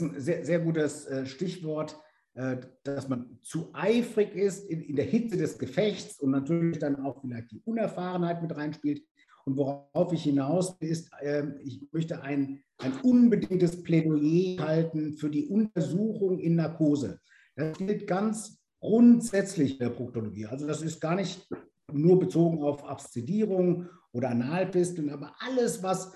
Ein 0.00 0.20
sehr, 0.20 0.44
sehr 0.44 0.60
gutes 0.60 1.06
äh, 1.06 1.26
Stichwort, 1.26 1.96
äh, 2.34 2.56
dass 2.84 3.08
man 3.08 3.38
zu 3.42 3.70
eifrig 3.72 4.34
ist 4.34 4.68
in, 4.70 4.82
in 4.82 4.96
der 4.96 5.04
Hitze 5.04 5.36
des 5.36 5.58
Gefechts 5.58 6.20
und 6.20 6.30
natürlich 6.30 6.78
dann 6.78 7.04
auch 7.04 7.20
vielleicht 7.20 7.50
die 7.50 7.60
Unerfahrenheit 7.64 8.42
mit 8.42 8.54
reinspielt. 8.54 9.02
Und 9.44 9.56
worauf 9.56 10.12
ich 10.12 10.22
hinaus 10.22 10.80
will, 10.80 10.90
ist, 10.90 11.10
ähm, 11.22 11.56
ich 11.62 11.82
möchte 11.92 12.22
ein, 12.22 12.62
ein 12.78 12.92
unbedingtes 13.02 13.82
Plädoyer 13.82 14.64
halten 14.64 15.14
für 15.14 15.30
die 15.30 15.46
Untersuchung 15.46 16.38
in 16.38 16.56
Narkose. 16.56 17.20
Das 17.56 17.76
gilt 17.78 18.06
ganz 18.06 18.58
grundsätzlich 18.80 19.78
der 19.78 19.90
Proktologie. 19.90 20.46
Also 20.46 20.66
das 20.66 20.82
ist 20.82 21.00
gar 21.00 21.14
nicht 21.14 21.48
nur 21.92 22.18
bezogen 22.18 22.62
auf 22.62 22.84
Abszedierung 22.84 23.88
oder 24.12 24.30
Analpisteln, 24.30 25.10
aber 25.10 25.34
alles, 25.40 25.82
was 25.82 26.12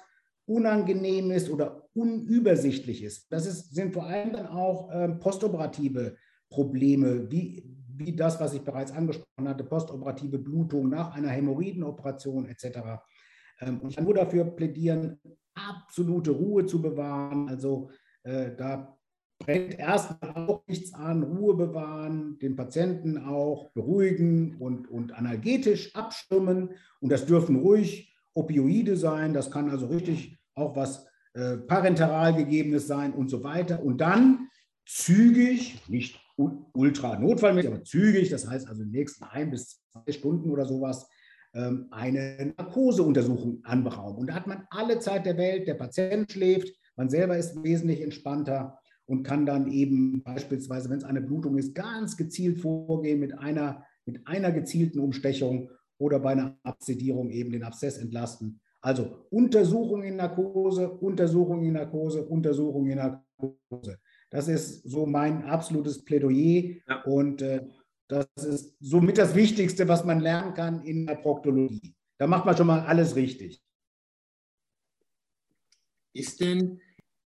unangenehm 0.47 1.31
ist 1.31 1.51
oder 1.51 1.89
unübersichtlich 1.95 3.03
ist. 3.03 3.33
Das 3.33 3.47
ist, 3.47 3.75
sind 3.75 3.93
vor 3.95 4.07
allem 4.07 4.33
dann 4.33 4.47
auch 4.47 4.91
ähm, 4.93 5.19
postoperative 5.19 6.17
Probleme, 6.51 7.31
wie, 7.31 7.65
wie 7.97 8.15
das, 8.15 8.41
was 8.41 8.55
ich 8.55 8.63
bereits 8.63 8.93
angesprochen 8.93 9.49
hatte, 9.49 9.65
postoperative 9.65 10.39
Blutung 10.39 10.89
nach 10.89 11.15
einer 11.15 11.29
Hämorrhoidenoperation 11.29 12.47
etc. 12.47 12.79
Ähm, 13.61 13.81
ich 13.89 13.97
kann 13.97 14.05
nur 14.05 14.15
dafür 14.15 14.45
plädieren, 14.45 15.21
absolute 15.55 16.33
Ruhe 16.33 16.67
zu 16.67 16.83
bewahren. 16.83 17.49
Also 17.49 17.91
äh, 18.25 18.55
da 18.57 18.97
brennt 19.39 19.79
erstmal 19.79 20.49
auch 20.49 20.67
nichts 20.67 20.95
an, 20.95 21.23
Ruhe 21.23 21.55
bewahren, 21.55 22.39
den 22.39 22.57
Patienten 22.57 23.19
auch 23.19 23.71
beruhigen 23.73 24.57
und, 24.57 24.89
und 24.89 25.13
analgetisch 25.13 25.95
abstimmen. 25.95 26.71
Und 27.01 27.13
das 27.13 27.27
dürfen 27.27 27.57
ruhig 27.57 28.14
Opioide 28.35 28.97
sein, 28.97 29.33
das 29.33 29.51
kann 29.51 29.71
also 29.71 29.87
richtig 29.87 30.39
auch 30.55 30.77
was 30.77 31.07
äh, 31.35 31.57
parenteral 31.57 32.35
gegebenes 32.35 32.87
sein 32.87 33.13
und 33.13 33.29
so 33.29 33.43
weiter. 33.43 33.83
Und 33.83 34.01
dann 34.01 34.49
zügig, 34.87 35.81
nicht 35.89 36.21
ultra 36.37 37.19
notfallmäßig, 37.19 37.71
aber 37.71 37.85
zügig, 37.85 38.31
das 38.31 38.49
heißt 38.49 38.69
also 38.69 38.83
in 38.83 38.89
den 38.89 38.99
nächsten 38.99 39.25
ein 39.25 39.51
bis 39.51 39.81
zwei 39.93 40.13
Stunden 40.13 40.51
oder 40.51 40.67
sowas, 40.67 41.09
ähm, 41.55 41.87
eine 41.91 42.53
Narkoseuntersuchung 42.57 43.61
anberaumen. 43.65 44.21
Und 44.21 44.27
da 44.29 44.35
hat 44.35 44.47
man 44.47 44.67
alle 44.71 44.99
Zeit 44.99 45.27
der 45.27 45.37
Welt, 45.37 45.69
der 45.69 45.75
Patient 45.75 46.31
schläft, 46.31 46.75
man 46.97 47.09
selber 47.09 47.37
ist 47.37 47.63
wesentlich 47.63 48.01
entspannter 48.01 48.79
und 49.07 49.23
kann 49.23 49.47
dann 49.47 49.71
eben 49.71 50.23
beispielsweise, 50.23 50.89
wenn 50.91 50.99
es 50.99 51.05
eine 51.05 51.21
Blutung 51.21 51.59
ist, 51.59 51.75
ganz 51.75 52.17
gezielt 52.17 52.61
vorgehen 52.61 53.21
mit 53.21 53.39
einer, 53.39 53.85
mit 54.07 54.27
einer 54.27 54.53
gezielten 54.53 54.99
Umstechung 55.01 55.71
oder 55.99 56.19
bei 56.19 56.33
einer 56.33 56.59
Absedierung 56.63 57.31
eben 57.31 57.53
den 57.53 57.65
Abszess 57.65 57.99
entlasten. 57.99 58.61
Also 58.81 59.27
Untersuchung 59.31 60.03
in 60.03 60.17
Narkose, 60.17 60.91
Untersuchung 60.91 61.65
in 61.65 61.73
Narkose, 61.73 62.23
Untersuchung 62.25 62.87
in 62.87 62.99
Narkose. 62.99 63.99
Das 64.31 64.49
ist 64.49 64.83
so 64.83 65.07
mein 65.07 65.45
absolutes 65.45 66.05
Plädoyer 66.05 66.77
ja. 66.87 67.03
und 67.05 67.41
äh, 67.41 67.67
das 68.09 68.27
ist 68.37 68.77
somit 68.81 69.17
das 69.17 69.35
Wichtigste, 69.35 69.89
was 69.89 70.05
man 70.05 70.21
lernen 70.21 70.55
kann 70.55 70.83
in 70.83 71.07
der 71.07 71.15
Proktologie. 71.15 71.95
Da 72.19 72.27
macht 72.27 72.45
man 72.45 72.57
schon 72.57 72.67
mal 72.67 72.81
alles 72.81 73.17
richtig. 73.17 73.63
Ist 76.13 76.41
denn 76.41 76.81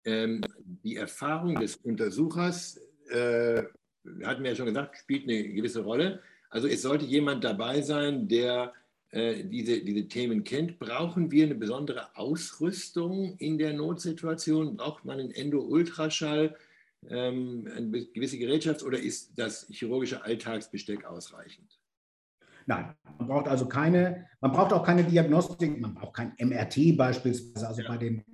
ähm, 0.04 0.42
die 0.84 0.96
Erfahrung 0.96 1.56
des 1.56 1.76
Untersuchers, 1.76 2.78
äh, 3.08 3.62
hatten 4.22 4.42
wir 4.42 4.50
ja 4.50 4.54
schon 4.54 4.66
gesagt, 4.66 4.98
spielt 4.98 5.24
eine 5.24 5.52
gewisse 5.52 5.82
Rolle. 5.82 6.22
Also 6.50 6.68
es 6.68 6.82
sollte 6.82 7.04
jemand 7.04 7.44
dabei 7.44 7.82
sein, 7.82 8.28
der 8.28 8.72
äh, 9.10 9.44
diese, 9.44 9.80
diese 9.80 10.08
Themen 10.08 10.44
kennt. 10.44 10.78
Brauchen 10.78 11.30
wir 11.30 11.44
eine 11.44 11.54
besondere 11.54 12.16
Ausrüstung 12.16 13.36
in 13.38 13.56
der 13.56 13.72
Notsituation? 13.72 14.76
Braucht 14.76 15.04
man 15.04 15.20
einen 15.20 15.30
Endo-Ultraschall, 15.30 16.56
ähm, 17.08 17.68
eine 17.74 18.06
gewisse 18.06 18.38
Gerätschaft 18.38 18.82
oder 18.82 18.98
ist 18.98 19.38
das 19.38 19.66
chirurgische 19.70 20.22
Alltagsbesteck 20.24 21.04
ausreichend? 21.04 21.78
Nein, 22.66 22.96
man 23.18 23.28
braucht 23.28 23.46
also 23.48 23.68
keine, 23.68 24.26
man 24.40 24.50
braucht 24.50 24.72
auch 24.72 24.84
keine 24.84 25.04
Diagnostik, 25.04 25.80
man 25.80 25.94
braucht 25.94 26.16
kein 26.16 26.34
MRT 26.38 26.96
beispielsweise, 26.96 27.68
also 27.68 27.82
ja. 27.82 27.88
bei, 27.88 27.96
den, 27.96 28.24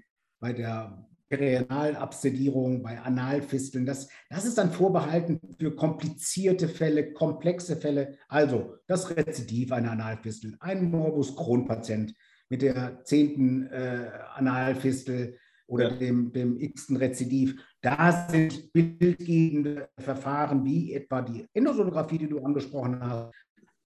bei 0.40 0.54
der 0.54 1.06
Perianalabsedierung, 1.32 2.82
bei 2.82 3.00
Analfisteln. 3.00 3.86
Das, 3.86 4.08
das 4.28 4.44
ist 4.44 4.58
dann 4.58 4.70
vorbehalten 4.70 5.40
für 5.58 5.74
komplizierte 5.74 6.68
Fälle, 6.68 7.14
komplexe 7.14 7.76
Fälle. 7.76 8.18
Also 8.28 8.74
das 8.86 9.16
Rezidiv 9.16 9.72
einer 9.72 9.92
Analfistel, 9.92 10.56
ein 10.60 10.90
Morbus 10.90 11.34
Crohn-Patient 11.34 12.14
mit 12.50 12.60
der 12.60 13.02
zehnten 13.04 13.66
äh, 13.68 14.10
Analfistel 14.34 15.38
oder 15.66 15.92
ja. 15.92 15.96
dem, 15.96 16.32
dem 16.32 16.60
x-ten 16.60 16.96
Rezidiv. 16.96 17.58
Da 17.80 18.28
sind 18.28 18.70
bildgebende 18.74 19.88
Verfahren 19.98 20.66
wie 20.66 20.92
etwa 20.92 21.22
die 21.22 21.46
Endosonographie, 21.54 22.18
die 22.18 22.28
du 22.28 22.40
angesprochen 22.40 23.00
hast, 23.00 23.32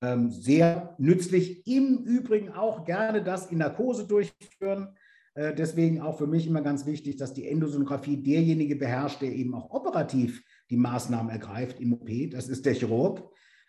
ähm, 0.03 0.33
sehr 0.33 0.97
nützlich. 0.99 1.65
Im 1.69 1.99
Übrigen 1.99 2.51
auch 2.51 2.85
gerne 2.85 3.23
das 3.23 3.53
in 3.53 3.59
Narkose 3.59 4.05
durchführen 4.05 4.97
deswegen 5.37 6.01
auch 6.01 6.17
für 6.17 6.27
mich 6.27 6.47
immer 6.47 6.63
ganz 6.63 6.87
wichtig, 6.87 7.17
dass 7.17 7.35
die 7.35 7.47
Endosonographie 7.47 8.17
derjenige 8.17 8.77
beherrscht, 8.77 9.21
der 9.21 9.33
eben 9.33 9.55
auch 9.55 9.71
operativ 9.71 10.43
die 10.71 10.79
Maßnahmen 10.79 11.31
ergreift 11.31 11.79
im 11.79 11.93
OP. 11.93 12.09
Das 12.31 12.49
ist 12.49 12.65
der 12.65 12.73
Chirurg. 12.73 13.23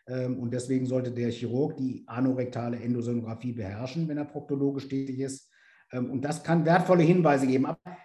Ähm, 0.08 0.40
und 0.40 0.54
deswegen 0.54 0.86
sollte 0.86 1.12
der 1.12 1.32
Chirurg 1.32 1.78
die 1.78 2.04
anorektale 2.08 2.80
Endosonographie 2.80 3.54
beherrschen, 3.54 4.08
wenn 4.08 4.18
er 4.18 4.26
proktologisch 4.26 4.88
tätig 4.88 5.20
ist. 5.20 5.52
Ähm, 5.92 6.10
und 6.10 6.22
das 6.22 6.44
kann 6.44 6.66
wertvolle 6.66 7.04
Hinweise 7.04 7.48
geben. 7.48 7.66
Aber 7.66 7.98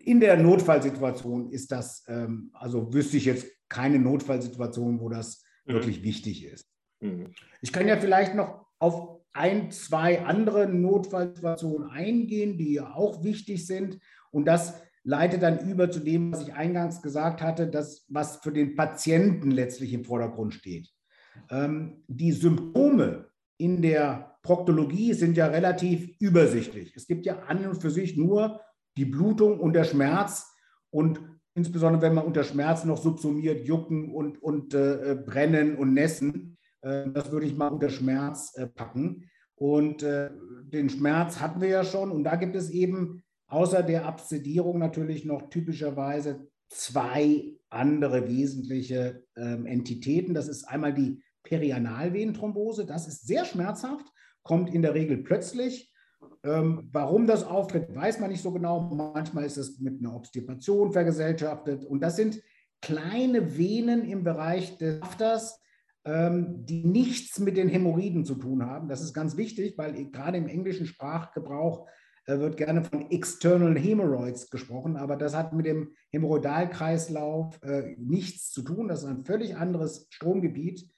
in 0.00 0.20
der 0.20 0.36
Notfallsituation 0.36 1.50
ist 1.50 1.70
das, 1.72 2.04
ähm, 2.08 2.50
also 2.52 2.92
wüsste 2.92 3.16
ich 3.16 3.24
jetzt 3.24 3.46
keine 3.68 3.98
Notfallsituation, 3.98 5.00
wo 5.00 5.08
das 5.08 5.44
mhm. 5.64 5.74
wirklich 5.74 6.02
wichtig 6.02 6.44
ist. 6.44 6.68
Mhm. 7.00 7.32
Ich 7.60 7.72
kann 7.72 7.88
ja 7.88 7.96
vielleicht 7.96 8.34
noch 8.34 8.66
auf 8.78 9.20
ein, 9.34 9.70
zwei 9.70 10.24
andere 10.24 10.68
Notfallsituationen 10.68 11.90
eingehen, 11.90 12.56
die 12.56 12.74
ja 12.74 12.94
auch 12.94 13.22
wichtig 13.24 13.66
sind. 13.66 13.98
Und 14.30 14.46
das 14.46 14.80
leitet 15.02 15.42
dann 15.42 15.68
über 15.68 15.90
zu 15.90 16.00
dem, 16.00 16.32
was 16.32 16.42
ich 16.42 16.54
eingangs 16.54 17.02
gesagt 17.02 17.42
hatte, 17.42 17.68
das, 17.68 18.06
was 18.08 18.36
für 18.36 18.52
den 18.52 18.74
Patienten 18.74 19.50
letztlich 19.50 19.92
im 19.92 20.04
Vordergrund 20.04 20.54
steht. 20.54 20.90
Ähm, 21.50 22.04
die 22.06 22.32
Symptome 22.32 23.26
in 23.58 23.82
der 23.82 24.36
Proktologie 24.42 25.12
sind 25.14 25.36
ja 25.36 25.46
relativ 25.46 26.14
übersichtlich. 26.20 26.94
Es 26.96 27.06
gibt 27.06 27.26
ja 27.26 27.40
an 27.40 27.66
und 27.66 27.80
für 27.80 27.90
sich 27.90 28.16
nur 28.16 28.60
die 28.96 29.04
Blutung 29.04 29.58
und 29.60 29.74
der 29.74 29.84
Schmerz 29.84 30.52
und 30.90 31.20
insbesondere 31.54 32.02
wenn 32.02 32.14
man 32.14 32.24
unter 32.24 32.44
Schmerz 32.44 32.84
noch 32.84 32.98
subsumiert, 32.98 33.66
Jucken 33.66 34.12
und, 34.12 34.42
und 34.42 34.74
äh, 34.74 35.16
Brennen 35.24 35.76
und 35.76 35.94
Nässen. 35.94 36.53
Äh, 36.84 37.10
das 37.10 37.32
würde 37.32 37.46
ich 37.46 37.56
mal 37.56 37.68
unter 37.68 37.90
Schmerz 37.90 38.54
äh, 38.56 38.66
packen. 38.66 39.28
Und 39.56 40.02
äh, 40.02 40.30
den 40.64 40.90
Schmerz 40.90 41.40
hatten 41.40 41.60
wir 41.60 41.68
ja 41.68 41.84
schon. 41.84 42.10
Und 42.10 42.24
da 42.24 42.36
gibt 42.36 42.56
es 42.56 42.70
eben 42.70 43.22
außer 43.46 43.82
der 43.82 44.06
Abszedierung 44.06 44.78
natürlich 44.78 45.24
noch 45.24 45.48
typischerweise 45.48 46.48
zwei 46.68 47.54
andere 47.70 48.28
wesentliche 48.28 49.24
ähm, 49.36 49.66
Entitäten. 49.66 50.34
Das 50.34 50.48
ist 50.48 50.64
einmal 50.64 50.92
die 50.92 51.22
Perianalvenenthrombose. 51.44 52.86
Das 52.86 53.06
ist 53.06 53.26
sehr 53.26 53.44
schmerzhaft, 53.44 54.06
kommt 54.42 54.72
in 54.74 54.82
der 54.82 54.94
Regel 54.94 55.18
plötzlich. 55.18 55.92
Ähm, 56.42 56.88
warum 56.92 57.26
das 57.26 57.44
auftritt, 57.44 57.94
weiß 57.94 58.18
man 58.20 58.30
nicht 58.30 58.42
so 58.42 58.52
genau. 58.52 58.80
Manchmal 58.80 59.44
ist 59.44 59.56
es 59.56 59.78
mit 59.78 60.00
einer 60.00 60.14
Obstipation 60.14 60.92
vergesellschaftet. 60.92 61.84
Und 61.84 62.00
das 62.00 62.16
sind 62.16 62.40
kleine 62.80 63.56
Venen 63.56 64.04
im 64.04 64.24
Bereich 64.24 64.76
des 64.78 65.00
Afters, 65.02 65.60
die 66.06 66.84
nichts 66.84 67.38
mit 67.38 67.56
den 67.56 67.68
Hämorrhoiden 67.68 68.26
zu 68.26 68.34
tun 68.34 68.66
haben. 68.66 68.88
Das 68.88 69.00
ist 69.00 69.14
ganz 69.14 69.38
wichtig, 69.38 69.78
weil 69.78 70.10
gerade 70.10 70.36
im 70.36 70.48
englischen 70.48 70.84
Sprachgebrauch 70.86 71.86
wird 72.26 72.56
gerne 72.56 72.84
von 72.84 73.10
External 73.10 73.78
Hemorrhoids 73.78 74.48
gesprochen, 74.50 74.96
aber 74.96 75.16
das 75.16 75.36
hat 75.36 75.52
mit 75.52 75.66
dem 75.66 75.92
Hämorrhoidalkreislauf 76.10 77.62
äh, 77.62 77.94
nichts 77.98 78.50
zu 78.50 78.62
tun. 78.62 78.88
Das 78.88 79.00
ist 79.00 79.08
ein 79.08 79.24
völlig 79.24 79.56
anderes 79.56 80.06
Stromgebiet. 80.10 80.88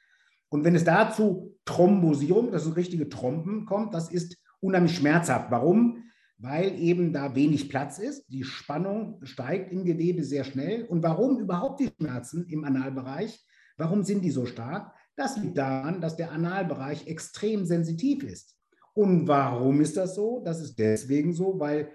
Und 0.49 0.65
wenn 0.65 0.77
es 0.77 0.85
dazu 0.85 1.57
Thrombosierung, 1.65 2.53
das 2.53 2.65
sind 2.65 2.77
richtige 2.77 3.09
Trompen, 3.09 3.67
kommt, 3.67 3.93
das 3.93 4.11
ist 4.11 4.37
unheimlich 4.61 4.97
schmerzhaft. 4.97 5.51
Warum? 5.51 6.05
Weil 6.39 6.79
eben 6.79 7.13
da 7.13 7.35
wenig 7.35 7.69
Platz 7.69 7.99
ist. 7.99 8.27
Die 8.29 8.45
Spannung 8.45 9.19
steigt 9.25 9.73
im 9.73 9.85
Gewebe 9.85 10.23
sehr 10.23 10.45
schnell. 10.45 10.85
Und 10.85 11.03
warum 11.03 11.39
überhaupt 11.39 11.81
die 11.81 11.91
Schmerzen 11.97 12.47
im 12.49 12.65
Analbereich? 12.65 13.45
Warum 13.77 14.05
sind 14.05 14.23
die 14.23 14.31
so 14.31 14.47
stark? 14.47 14.95
Das 15.17 15.37
liegt 15.39 15.57
daran, 15.59 16.01
dass 16.01 16.17
der 16.17 16.31
Analbereich 16.31 17.07
extrem 17.07 17.65
sensitiv 17.65 18.23
ist. 18.23 18.55
Und 18.93 19.27
warum 19.27 19.81
ist 19.81 19.97
das 19.97 20.15
so? 20.15 20.43
Das 20.45 20.61
ist 20.61 20.79
deswegen 20.79 21.33
so, 21.33 21.59
weil 21.59 21.91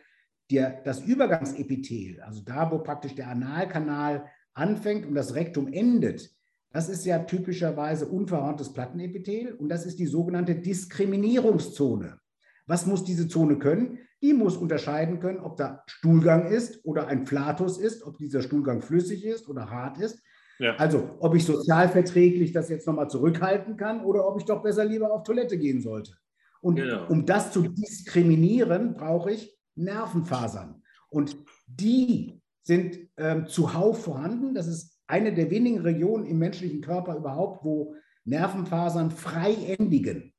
der, 0.50 0.82
das 0.84 1.02
Übergangsepithel, 1.02 2.22
also 2.22 2.42
da, 2.44 2.70
wo 2.72 2.80
praktisch 2.80 3.16
der 3.16 3.30
Analkanal 3.30 4.26
anfängt 4.54 5.06
und 5.06 5.16
das 5.16 5.36
Rektum 5.36 5.72
endet, 5.72 6.30
das 6.74 6.90
ist 6.90 7.06
ja 7.06 7.20
typischerweise 7.20 8.08
unverhorntes 8.08 8.74
Plattenepithel 8.74 9.54
und 9.54 9.70
das 9.70 9.86
ist 9.86 10.00
die 10.00 10.08
sogenannte 10.08 10.56
Diskriminierungszone. 10.56 12.20
Was 12.66 12.86
muss 12.86 13.04
diese 13.04 13.28
Zone 13.28 13.58
können? 13.58 14.00
Die 14.22 14.34
muss 14.34 14.56
unterscheiden 14.56 15.20
können, 15.20 15.40
ob 15.40 15.58
da 15.58 15.84
Stuhlgang 15.88 16.48
ist 16.48 16.86
oder 16.86 17.08
ein 17.08 17.26
Flatus 17.26 17.78
ist, 17.78 18.04
ob 18.04 18.18
dieser 18.18 18.42
Stuhlgang 18.42 18.82
flüssig 18.82 19.26
ist 19.26 19.50
oder 19.50 19.70
hart 19.70 19.98
ist. 19.98 20.22
Ja. 20.62 20.76
Also, 20.76 21.10
ob 21.20 21.34
ich 21.34 21.44
sozialverträglich 21.44 22.52
das 22.52 22.70
jetzt 22.70 22.86
nochmal 22.86 23.10
zurückhalten 23.10 23.78
kann 23.78 24.06
oder 24.06 24.28
ob 24.28 24.40
ich 24.40 24.46
doch 24.46 24.62
besser 24.62 24.86
lieber 24.86 25.12
auf 25.12 25.24
Toilette 25.24 25.58
gehen 25.58 25.82
sollte. 25.82 26.14
Und 26.62 26.76
genau. 26.76 27.08
um 27.10 27.26
das 27.26 27.52
zu 27.52 27.64
diskriminieren, 27.64 28.94
brauche 28.94 29.32
ich 29.32 29.58
Nervenfasern. 29.74 30.84
Und 31.10 31.36
die 31.66 32.44
sind 32.62 33.00
ähm, 33.18 33.48
zuhauf 33.48 34.04
vorhanden. 34.04 34.54
Das 34.54 34.68
ist 34.68 35.00
eine 35.08 35.34
der 35.34 35.50
wenigen 35.50 35.80
Regionen 35.80 36.28
im 36.28 36.38
menschlichen 36.38 36.82
Körper 36.82 37.18
überhaupt, 37.18 37.66
wo 37.66 37.96
Nervenfasern 38.26 39.10
frei 39.10 39.56
endigen. 39.80 40.32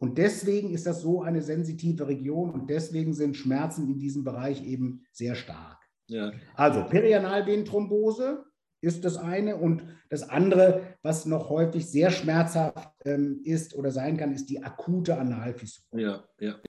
Und 0.00 0.18
deswegen 0.18 0.74
ist 0.74 0.86
das 0.86 1.02
so 1.02 1.22
eine 1.22 1.40
sensitive 1.40 2.08
Region 2.08 2.50
und 2.50 2.68
deswegen 2.68 3.14
sind 3.14 3.36
Schmerzen 3.36 3.88
in 3.88 4.00
diesem 4.00 4.24
Bereich 4.24 4.66
eben 4.66 5.04
sehr 5.12 5.36
stark. 5.36 5.78
Ja. 6.08 6.32
Also 6.56 6.82
Perianalvenenthrombose 6.82 8.44
ist 8.82 9.04
das 9.04 9.16
eine. 9.16 9.56
Und 9.56 9.82
das 10.10 10.28
andere, 10.28 10.98
was 11.02 11.24
noch 11.24 11.48
häufig 11.48 11.86
sehr 11.86 12.10
schmerzhaft 12.10 12.92
ähm, 13.06 13.40
ist 13.44 13.74
oder 13.74 13.90
sein 13.90 14.18
kann, 14.18 14.32
ist 14.32 14.50
die 14.50 14.62
akute 14.62 15.16
Analfissur. 15.16 15.98
Ja, 15.98 16.28
ja. 16.38 16.60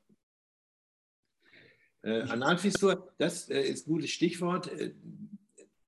Äh, 2.04 2.22
Analfissur, 2.22 3.14
das 3.18 3.50
äh, 3.50 3.62
ist 3.62 3.88
ein 3.88 3.92
gutes 3.92 4.12
Stichwort. 4.12 4.72
Äh, 4.80 4.94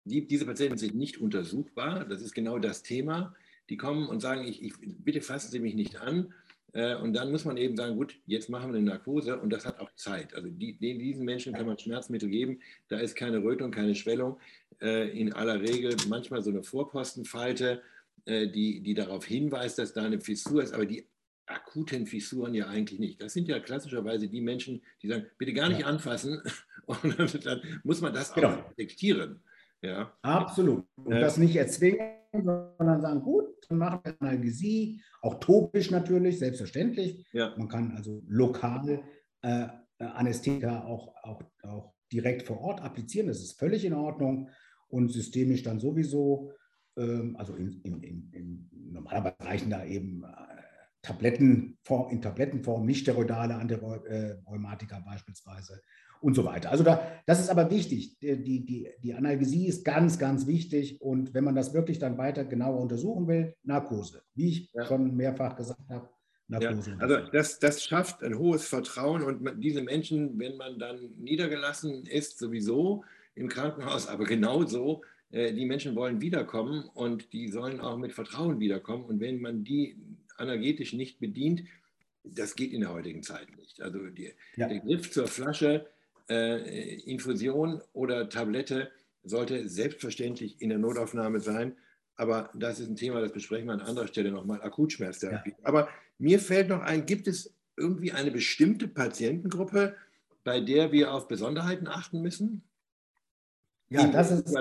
die, 0.03 0.27
diese 0.27 0.46
Patienten 0.46 0.77
sind 0.77 0.96
nicht 0.96 1.20
untersuchbar. 1.20 2.05
Das 2.05 2.22
ist 2.22 2.34
genau 2.34 2.60
das 2.60 2.84
Thema. 2.84 3.36
Die 3.70 3.77
kommen 3.77 4.08
und 4.08 4.20
sagen, 4.20 4.46
ich, 4.48 4.62
ich, 4.63 4.74
bitte 4.79 5.22
fassen 5.22 5.51
Sie 5.51 5.60
mich 5.60 5.75
nicht 5.75 5.98
an. 5.98 6.34
Äh, 6.75 6.96
und 6.96 7.13
dann 7.13 7.32
muss 7.32 7.46
man 7.46 7.55
eben 7.55 7.77
sagen, 7.77 7.96
gut, 7.96 8.17
jetzt 8.27 8.50
machen 8.50 8.72
wir 8.72 8.77
eine 8.77 8.86
Narkose 8.86 9.39
und 9.39 9.50
das 9.50 9.65
hat 9.65 9.79
auch 9.79 9.89
Zeit. 9.96 10.36
Also 10.36 10.50
die, 10.50 10.77
diesen 10.77 11.24
Menschen 11.24 11.53
kann 11.53 11.65
man 11.65 11.79
Schmerzmittel 11.79 12.29
geben. 12.29 12.60
Da 12.89 13.00
ist 13.00 13.15
keine 13.15 13.41
Rötung, 13.41 13.72
keine 13.72 13.96
Schwellung. 13.96 14.38
Äh, 14.82 15.17
in 15.17 15.32
aller 15.32 15.62
Regel 15.62 15.96
manchmal 16.10 16.41
so 16.41 16.50
eine 16.50 16.63
Vorpostenfalte, 16.63 17.82
äh, 18.25 18.50
die, 18.50 18.82
die 18.82 18.94
darauf 18.94 19.25
hinweist, 19.25 19.79
dass 19.79 19.94
da 19.94 20.03
eine 20.03 20.20
Fissur 20.20 20.62
ist. 20.62 20.74
Aber 20.74 20.86
die 20.86 21.08
akuten 21.46 22.08
Fissuren 22.08 22.53
ja 22.53 22.67
eigentlich 22.67 23.00
nicht. 23.00 23.22
Das 23.22 23.32
sind 23.32 23.48
ja 23.48 23.60
klassischerweise 23.62 24.27
die 24.27 24.41
Menschen, 24.41 24.82
die 25.01 25.08
sagen, 25.08 25.27
bitte 25.38 25.53
gar 25.53 25.70
nicht 25.70 25.82
ja. 25.82 25.88
anfassen. 25.88 26.41
Und 26.88 27.46
dann 27.46 27.62
muss 27.84 28.01
man 28.01 28.13
das 28.13 28.34
genau. 28.34 28.50
auch 28.50 28.74
detektieren. 28.74 29.39
Ja. 29.86 30.12
Absolut. 30.22 30.86
Und 30.96 31.12
das 31.12 31.38
nicht 31.38 31.56
erzwingen, 31.56 32.00
sondern 32.34 33.01
sagen, 33.01 33.22
gut, 33.22 33.46
dann 33.70 33.77
machen 33.77 34.00
wir 34.04 34.15
Analgesie, 34.20 35.01
auch 35.22 35.39
topisch 35.39 35.92
natürlich, 35.92 36.39
selbstverständlich. 36.39 37.25
Ja. 37.34 37.54
Man 37.58 37.68
kann 37.68 37.96
also 37.96 38.24
lokal 38.27 39.04
äh, 39.42 39.68
Anästhetika 40.00 40.84
auch, 40.84 41.13
auch, 41.24 41.42
auch 41.63 41.94
direkt 42.12 42.44
vor 42.44 42.62
Ort 42.62 42.81
applizieren, 42.81 43.27
das 43.27 43.40
ist 43.40 43.57
völlig 43.57 43.86
in 43.86 43.94
Ordnung 43.94 44.50
und 44.88 45.12
systemisch 45.12 45.64
dann 45.64 45.79
sowieso, 45.79 46.51
ähm, 46.98 47.36
also 47.38 47.55
in, 47.55 47.81
in, 47.81 48.01
in, 48.01 48.29
in, 48.31 48.70
normalerweise 48.92 49.36
reichen 49.40 49.70
da 49.70 49.83
eben 49.86 50.24
äh, 50.24 50.27
Tablettenform, 51.01 52.12
in 52.12 52.22
Tablettenform, 52.22 52.86
nicht 52.86 53.01
steroidale 53.01 53.55
Antirheumatika 53.55 55.00
beispielsweise 55.00 55.81
und 56.25 56.33
so 56.33 56.44
weiter. 56.44 56.72
Also 56.72 56.83
da, 56.83 57.22
das 57.27 57.40
ist 57.40 57.50
aber 57.50 57.70
wichtig. 57.70 58.18
Die, 58.18 58.66
die, 58.66 58.90
die 59.03 59.14
Analgesie 59.14 59.68
ist 59.68 59.85
ganz, 59.85 60.18
ganz 60.18 60.48
wichtig. 60.48 61.00
Und 61.00 61.35
wenn 61.35 61.44
man 61.44 61.53
das 61.53 61.75
wirklich 61.75 62.00
dann 62.00 62.18
weiter 62.18 62.44
genauer 62.46 62.81
untersuchen 62.81 63.27
will, 63.27 63.53
Narkose, 63.61 64.24
wie 64.33 64.50
ich 64.50 64.72
ja. 64.74 64.85
schon 64.88 65.16
mehrfach 65.16 65.55
gesagt 65.55 65.88
habe. 65.88 66.09
Narkose 66.48 66.90
ja, 66.90 66.98
also 66.98 67.18
das, 67.31 67.59
das 67.59 67.83
schafft 67.83 68.24
ein 68.24 68.40
hohes 68.40 68.68
Vertrauen 68.68 69.22
und 69.22 69.64
diese 69.64 69.83
Menschen, 69.83 70.40
wenn 70.40 70.57
man 70.57 70.79
dann 70.79 71.11
niedergelassen 71.16 72.07
ist, 72.07 72.40
sowieso 72.40 73.03
im 73.35 73.48
Krankenhaus, 73.48 74.07
aber 74.07 74.25
genauso, 74.25 75.03
äh, 75.29 75.53
die 75.53 75.66
Menschen 75.68 75.96
wollen 75.96 76.22
wiederkommen 76.22 76.85
und 76.96 77.33
die 77.33 77.50
sollen 77.50 77.79
auch 77.79 77.98
mit 77.98 78.14
Vertrauen 78.14 78.59
wiederkommen. 78.59 79.05
Und 79.05 79.20
wenn 79.20 79.42
man 79.42 79.64
die 79.64 79.96
energetisch 80.40 80.94
nicht 80.94 81.20
bedient, 81.20 81.66
das 82.24 82.55
geht 82.55 82.74
in 82.74 82.81
der 82.81 82.92
heutigen 82.92 83.22
Zeit 83.22 83.55
nicht. 83.55 83.79
Also 83.79 84.07
die, 84.07 84.33
ja. 84.55 84.68
der 84.68 84.79
Griff 84.79 85.11
zur 85.11 85.27
Flasche 85.27 85.85
äh, 86.29 86.96
Infusion 87.11 87.81
oder 87.94 88.29
Tablette 88.29 88.92
sollte 89.24 89.68
selbstverständlich 89.68 90.61
in 90.61 90.70
der 90.70 90.77
Notaufnahme 90.77 91.40
sein. 91.40 91.75
Aber 92.16 92.50
das 92.53 92.79
ist 92.79 92.90
ein 92.90 92.96
Thema, 92.96 93.22
das 93.22 93.33
besprechen 93.33 93.68
wir 93.68 93.74
an 93.74 93.81
anderer 93.81 94.07
Stelle 94.07 94.31
nochmal, 94.31 94.61
Akutschmerztherapie. 94.61 95.51
Ja. 95.51 95.55
Aber 95.64 95.90
mir 96.18 96.40
fällt 96.40 96.70
noch 96.70 96.81
ein, 96.81 97.05
gibt 97.05 97.27
es 97.27 97.53
irgendwie 97.77 98.11
eine 98.11 98.31
bestimmte 98.31 98.88
Patientengruppe, 98.88 99.96
bei 100.44 100.61
der 100.61 100.92
wir 100.92 101.14
auf 101.14 101.27
Besonderheiten 101.27 101.88
achten 101.88 102.22
müssen? 102.22 102.64
Ja, 103.90 104.07
das 104.07 104.31
ist 104.31 104.55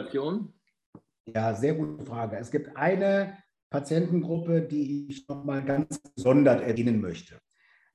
ja 1.26 1.54
sehr 1.54 1.74
gute 1.74 2.04
Frage. 2.04 2.36
Es 2.36 2.50
gibt 2.50 2.76
eine 2.76 3.38
Patientengruppe, 3.70 4.62
die 4.62 5.06
ich 5.08 5.28
nochmal 5.28 5.64
ganz 5.64 6.00
gesondert 6.14 6.62
erwähnen 6.62 7.00
möchte. 7.00 7.40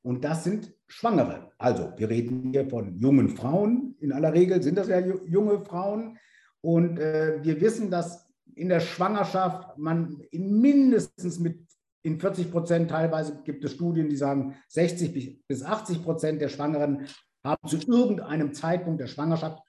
Und 0.02 0.24
das 0.24 0.44
sind 0.44 0.74
Schwangere. 0.88 1.52
Also 1.58 1.92
wir 1.98 2.10
reden 2.10 2.52
hier 2.52 2.70
von 2.70 3.00
jungen 3.00 3.30
Frauen. 3.30 3.96
In 4.00 4.12
aller 4.12 4.34
Regel 4.34 4.62
sind 4.64 4.78
das 4.78 4.88
ja 4.88 5.00
junge 5.00 5.64
Frauen. 5.64 6.18
Und 6.62 7.00
äh, 7.00 7.40
wir 7.42 7.60
wissen, 7.62 7.92
dass 7.92 8.28
in 8.56 8.70
der 8.70 8.80
Schwangerschaft 8.80 9.78
man 9.78 10.22
mindestens 10.32 11.40
mit 11.40 11.60
in 12.02 12.20
40 12.20 12.52
Prozent, 12.52 12.92
teilweise 12.92 13.42
gibt 13.44 13.64
es 13.66 13.74
Studien, 13.74 14.10
die 14.10 14.16
sagen, 14.16 14.56
60 14.70 15.46
bis 15.48 15.64
80 15.64 16.04
Prozent 16.04 16.42
der 16.42 16.50
Schwangeren 16.50 17.08
haben 17.44 17.68
zu 17.68 17.78
irgendeinem 17.78 18.54
Zeitpunkt 18.54 19.02
der 19.02 19.08
Schwangerschaft, 19.08 19.62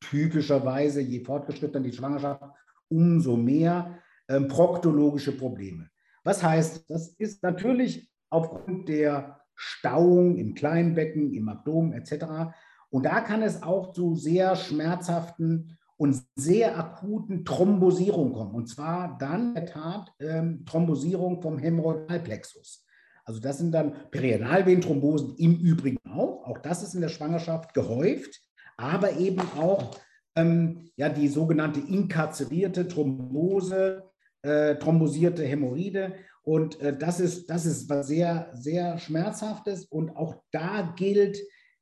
typischerweise 0.00 1.00
je 1.00 1.24
fortgeschrittener 1.24 1.84
die 1.84 1.92
Schwangerschaft, 1.92 2.42
umso 2.88 3.36
mehr 3.36 3.98
ähm, 4.28 4.48
proktologische 4.48 5.32
Probleme. 5.32 5.88
Was 6.22 6.42
heißt, 6.42 6.88
das 6.88 7.08
ist 7.18 7.42
natürlich 7.42 8.10
aufgrund 8.30 8.88
der 8.88 9.40
Stauung 9.54 10.36
im 10.36 10.54
Kleinbecken, 10.54 11.32
im 11.32 11.48
Abdomen 11.48 11.92
etc. 11.92 12.54
Und 12.90 13.06
da 13.06 13.20
kann 13.20 13.42
es 13.42 13.62
auch 13.62 13.92
zu 13.92 14.14
sehr 14.14 14.56
schmerzhaften 14.56 15.76
und 15.96 16.22
sehr 16.34 16.78
akuten 16.78 17.44
Thrombosierungen 17.44 18.32
kommen. 18.32 18.54
Und 18.54 18.68
zwar 18.68 19.16
dann 19.18 19.48
in 19.48 19.54
der 19.54 19.66
Tat 19.66 20.12
ähm, 20.20 20.64
Thrombosierung 20.66 21.40
vom 21.40 21.58
Hämorrhoidalplexus. 21.58 22.84
Also 23.24 23.40
das 23.40 23.58
sind 23.58 23.72
dann 23.72 23.94
Perianalvenenthrombosen 24.10 25.36
im 25.36 25.56
Übrigen 25.56 25.98
auch. 26.10 26.44
Auch 26.44 26.58
das 26.58 26.82
ist 26.82 26.94
in 26.94 27.00
der 27.00 27.08
Schwangerschaft 27.08 27.72
gehäuft, 27.72 28.42
aber 28.76 29.16
eben 29.16 29.40
auch 29.58 29.96
ähm, 30.36 30.90
ja, 30.96 31.08
die 31.08 31.28
sogenannte 31.28 31.80
inkarzerierte 31.80 32.86
Thrombose, 32.88 34.04
äh, 34.42 34.76
thrombosierte 34.76 35.44
Hämorrhoide. 35.44 36.14
Und 36.44 36.78
äh, 36.80 36.96
das, 36.96 37.20
ist, 37.20 37.48
das 37.50 37.66
ist 37.66 37.88
was 37.88 38.06
sehr, 38.06 38.50
sehr 38.54 38.98
Schmerzhaftes. 38.98 39.86
Und 39.86 40.10
auch 40.10 40.42
da 40.52 40.94
gilt 40.96 41.38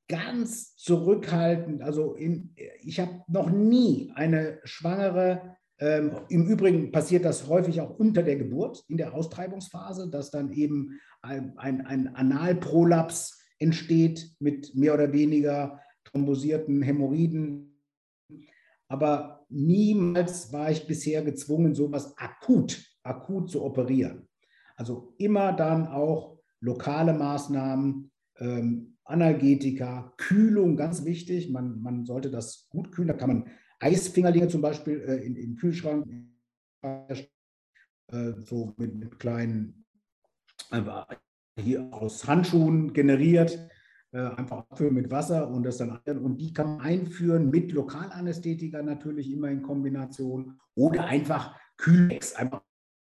ganz 0.08 0.76
zurückhaltend, 0.76 1.82
also 1.82 2.14
in, 2.14 2.54
ich 2.80 3.00
habe 3.00 3.22
noch 3.28 3.50
nie 3.50 4.12
eine 4.14 4.60
Schwangere, 4.64 5.56
ähm, 5.78 6.12
im 6.28 6.46
Übrigen 6.46 6.92
passiert 6.92 7.24
das 7.24 7.48
häufig 7.48 7.80
auch 7.80 7.98
unter 7.98 8.22
der 8.22 8.36
Geburt, 8.36 8.84
in 8.88 8.98
der 8.98 9.14
Austreibungsphase, 9.14 10.10
dass 10.10 10.30
dann 10.30 10.52
eben 10.52 11.00
ein, 11.22 11.56
ein, 11.56 11.86
ein 11.86 12.14
Analprolaps 12.14 13.42
entsteht 13.58 14.30
mit 14.38 14.74
mehr 14.74 14.94
oder 14.94 15.12
weniger 15.12 15.80
thrombosierten 16.04 16.82
Hämorrhoiden. 16.82 17.80
Aber 18.88 19.44
niemals 19.48 20.52
war 20.52 20.70
ich 20.70 20.86
bisher 20.86 21.22
gezwungen, 21.22 21.74
sowas 21.74 22.16
akut, 22.18 22.84
akut 23.02 23.50
zu 23.50 23.62
operieren. 23.64 24.28
Also 24.82 25.14
immer 25.16 25.52
dann 25.52 25.86
auch 25.86 26.40
lokale 26.58 27.12
Maßnahmen, 27.12 28.10
ähm, 28.38 28.96
Analgetika, 29.04 30.12
Kühlung, 30.16 30.76
ganz 30.76 31.04
wichtig. 31.04 31.50
Man, 31.50 31.80
man 31.80 32.04
sollte 32.04 32.32
das 32.32 32.66
gut 32.68 32.90
kühlen. 32.90 33.06
Da 33.06 33.14
kann 33.14 33.28
man 33.28 33.46
Eisfingerlinge 33.78 34.48
zum 34.48 34.60
Beispiel 34.60 34.98
äh, 34.98 35.24
in, 35.24 35.36
im 35.36 35.54
Kühlschrank 35.54 36.04
äh, 36.82 38.32
so 38.42 38.74
mit, 38.76 38.96
mit 38.96 39.20
kleinen, 39.20 39.84
äh, 40.72 40.82
hier 41.60 41.86
aus 41.92 42.26
Handschuhen 42.26 42.92
generiert, 42.92 43.56
äh, 44.10 44.18
einfach 44.18 44.66
abfüllen 44.68 44.94
mit 44.94 45.12
Wasser 45.12 45.48
und 45.48 45.62
das 45.62 45.78
dann 45.78 46.00
und 46.18 46.38
die 46.38 46.52
kann 46.52 46.78
man 46.78 46.80
einführen 46.80 47.50
mit 47.50 47.70
Lokalanästhetika 47.70 48.82
natürlich 48.82 49.30
immer 49.30 49.48
in 49.48 49.62
Kombination 49.62 50.58
oder 50.74 51.04
einfach 51.04 51.56
Kühlex 51.76 52.34
einfach 52.34 52.62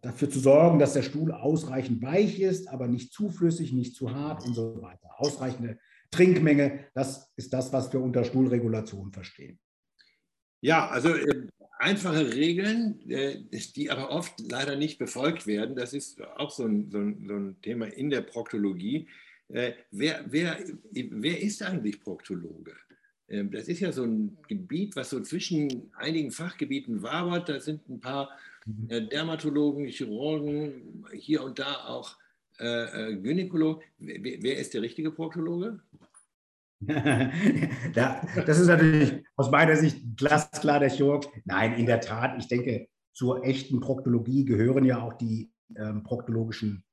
dafür 0.00 0.30
zu 0.30 0.38
sorgen, 0.38 0.78
dass 0.78 0.92
der 0.92 1.02
Stuhl 1.02 1.32
ausreichend 1.32 2.00
weich 2.02 2.38
ist, 2.38 2.68
aber 2.68 2.86
nicht 2.86 3.12
zu 3.12 3.30
flüssig, 3.30 3.72
nicht 3.72 3.96
zu 3.96 4.14
hart 4.14 4.46
und 4.46 4.54
so 4.54 4.80
weiter. 4.80 5.08
Ausreichende 5.16 5.80
Trinkmenge, 6.10 6.86
das 6.94 7.30
ist 7.36 7.52
das, 7.52 7.72
was 7.72 7.92
wir 7.92 8.00
unter 8.00 8.24
Stuhlregulation 8.24 9.12
verstehen. 9.12 9.58
Ja, 10.60 10.88
also 10.88 11.10
äh, 11.14 11.46
einfache 11.78 12.32
Regeln, 12.34 13.00
äh, 13.08 13.42
die 13.76 13.90
aber 13.90 14.10
oft 14.10 14.40
leider 14.50 14.76
nicht 14.76 14.98
befolgt 14.98 15.46
werden. 15.46 15.76
Das 15.76 15.92
ist 15.92 16.20
auch 16.22 16.50
so 16.50 16.64
ein, 16.64 16.90
so 16.90 16.98
ein, 16.98 17.26
so 17.26 17.34
ein 17.34 17.60
Thema 17.62 17.86
in 17.86 18.10
der 18.10 18.22
Proktologie. 18.22 19.08
Äh, 19.48 19.72
wer, 19.90 20.24
wer, 20.26 20.58
wer 20.92 21.40
ist 21.40 21.62
eigentlich 21.62 22.00
Proktologe? 22.00 22.74
Ähm, 23.28 23.50
das 23.50 23.68
ist 23.68 23.80
ja 23.80 23.92
so 23.92 24.04
ein 24.04 24.36
Gebiet, 24.48 24.96
was 24.96 25.10
so 25.10 25.20
zwischen 25.20 25.92
einigen 25.96 26.30
Fachgebieten 26.30 27.02
wabert. 27.02 27.48
Da 27.48 27.60
sind 27.60 27.88
ein 27.88 28.00
paar 28.00 28.30
mhm. 28.66 28.90
äh, 28.90 29.06
Dermatologen, 29.06 29.86
Chirurgen, 29.86 31.06
hier 31.12 31.42
und 31.44 31.58
da 31.58 31.86
auch 31.86 32.16
äh, 32.58 33.16
Gynäkologen. 33.16 33.82
Wer, 33.98 34.42
wer 34.42 34.58
ist 34.58 34.74
der 34.74 34.82
richtige 34.82 35.10
Proktologe? 35.10 35.80
da, 36.80 38.22
das 38.46 38.60
ist 38.60 38.68
natürlich 38.68 39.24
aus 39.36 39.50
meiner 39.50 39.76
Sicht 39.76 40.16
glasklar 40.16 40.80
der 40.80 40.90
Chirurg. 40.90 41.26
Nein, 41.44 41.74
in 41.74 41.86
der 41.86 42.00
Tat, 42.00 42.38
ich 42.38 42.48
denke, 42.48 42.88
zur 43.12 43.44
echten 43.44 43.80
Proktologie 43.80 44.44
gehören 44.44 44.84
ja 44.84 45.02
auch 45.02 45.14
die 45.14 45.50
ähm, 45.76 46.04
proktologischen 46.04 46.84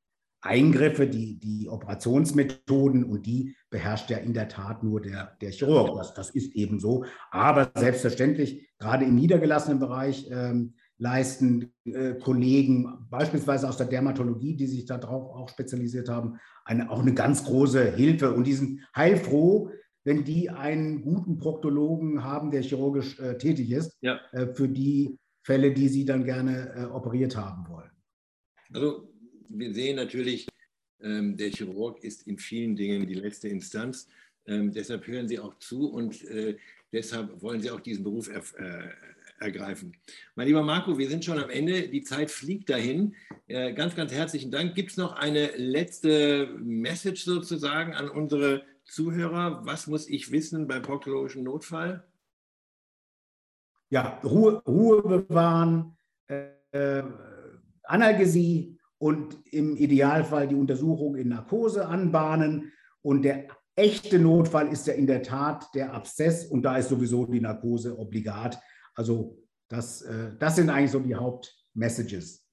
Eingriffe, 0.42 1.08
die, 1.08 1.40
die 1.40 1.70
Operationsmethoden 1.70 3.04
und 3.04 3.26
die 3.26 3.56
beherrscht 3.70 4.10
ja 4.10 4.18
in 4.18 4.34
der 4.34 4.48
Tat 4.48 4.84
nur 4.84 5.02
der, 5.02 5.36
der 5.42 5.52
Chirurg. 5.52 5.98
Das, 5.98 6.14
das 6.14 6.30
ist 6.32 6.56
eben 6.56 6.80
so. 6.80 7.06
Aber 7.32 7.72
selbstverständlich, 7.76 8.68
gerade 8.80 9.06
im 9.06 9.16
niedergelassenen 9.16 9.80
Bereich, 9.80 10.28
ähm, 10.32 10.76
leisten 10.98 11.74
äh, 11.86 12.14
Kollegen, 12.16 13.08
beispielsweise 13.10 13.68
aus 13.68 13.78
der 13.78 13.88
Dermatologie, 13.88 14.56
die 14.56 14.68
sich 14.68 14.86
darauf 14.86 15.36
auch 15.36 15.50
spezialisiert 15.50 16.10
haben, 16.10 16.40
eine, 16.64 16.90
auch 16.90 17.02
eine 17.02 17.14
ganz 17.14 17.44
große 17.44 17.92
Hilfe. 17.96 18.34
Und 18.34 18.48
die 18.48 18.54
sind 18.54 18.82
heilfroh, 18.96 19.72
wenn 20.04 20.24
die 20.24 20.50
einen 20.50 21.02
guten 21.02 21.38
Proktologen 21.38 22.24
haben, 22.24 22.52
der 22.52 22.62
chirurgisch 22.62 23.20
äh, 23.20 23.38
tätig 23.38 23.72
ist, 23.72 23.98
ja. 24.02 24.20
äh, 24.32 24.48
für 24.54 24.70
die 24.70 25.18
Fälle, 25.44 25.74
die 25.74 25.90
sie 25.90 26.06
dann 26.06 26.24
gerne 26.24 26.74
äh, 26.76 26.84
operiert 26.86 27.36
haben 27.36 27.68
wollen. 27.68 27.92
Also 28.74 29.14
wir 29.50 29.74
sehen 29.74 29.98
natürlich, 29.98 30.48
ähm, 31.02 31.36
der 31.36 31.50
Chirurg 31.50 32.04
ist 32.04 32.28
in 32.28 32.38
vielen 32.38 32.76
Dingen 32.76 33.08
die 33.08 33.16
letzte 33.16 33.50
Instanz. 33.50 34.08
Ähm, 34.48 34.72
deshalb 34.72 35.08
hören 35.08 35.28
Sie 35.28 35.40
auch 35.40 35.58
zu 35.60 35.90
und 35.90 36.24
äh, 36.26 36.58
deshalb 36.92 37.42
wollen 37.42 37.62
Sie 37.62 37.72
auch 37.72 37.80
diesen 37.80 38.04
Beruf 38.04 38.30
äh, 38.30 38.90
ergreifen. 39.40 39.96
Mein 40.36 40.48
lieber 40.48 40.64
Marco, 40.64 40.98
wir 40.98 41.10
sind 41.10 41.26
schon 41.26 41.40
am 41.40 41.50
Ende. 41.50 41.90
Die 41.90 42.04
Zeit 42.04 42.32
fliegt 42.32 42.70
dahin. 42.70 43.16
Äh, 43.48 43.74
ganz, 43.74 43.96
ganz 43.96 44.12
herzlichen 44.12 44.52
Dank. 44.52 44.76
Gibt 44.76 44.92
es 44.92 44.98
noch 44.98 45.14
eine 45.14 45.52
letzte 45.58 46.56
Message 46.60 47.24
sozusagen 47.24 47.94
an 47.94 48.10
unsere 48.10 48.64
Zuhörer? 48.86 49.66
Was 49.66 49.88
muss 49.88 50.08
ich 50.08 50.32
wissen 50.32 50.68
beim 50.68 50.82
proktologischen 50.82 51.44
Notfall? 51.44 52.06
Ja, 53.90 54.20
Ruhe, 54.24 54.62
Ruhe 54.66 55.02
bewahren, 55.04 55.96
äh, 56.28 57.04
Analgesie 57.84 58.78
und 58.98 59.38
im 59.52 59.76
Idealfall 59.76 60.48
die 60.48 60.56
Untersuchung 60.56 61.16
in 61.16 61.30
Narkose 61.30 61.88
anbahnen. 61.88 62.72
Und 63.02 63.22
der 63.22 63.48
echte 63.76 64.18
Notfall 64.20 64.70
ist 64.70 64.88
ja 64.88 64.94
in 64.94 65.06
der 65.06 65.22
Tat 65.22 65.68
der 65.76 65.94
Abszess 65.94 66.46
und 66.46 66.64
da 66.64 66.78
ist 66.78 66.90
sowieso 66.90 67.26
die 67.26 67.42
Narkose 67.42 67.98
obligat. 67.98 68.60
Also 68.96 69.38
das, 69.68 70.02
äh, 70.02 70.32
das 70.40 70.56
sind 70.56 70.70
eigentlich 70.70 70.92
so 70.92 71.00
die 71.00 71.16
Hauptmessages. 71.16 72.44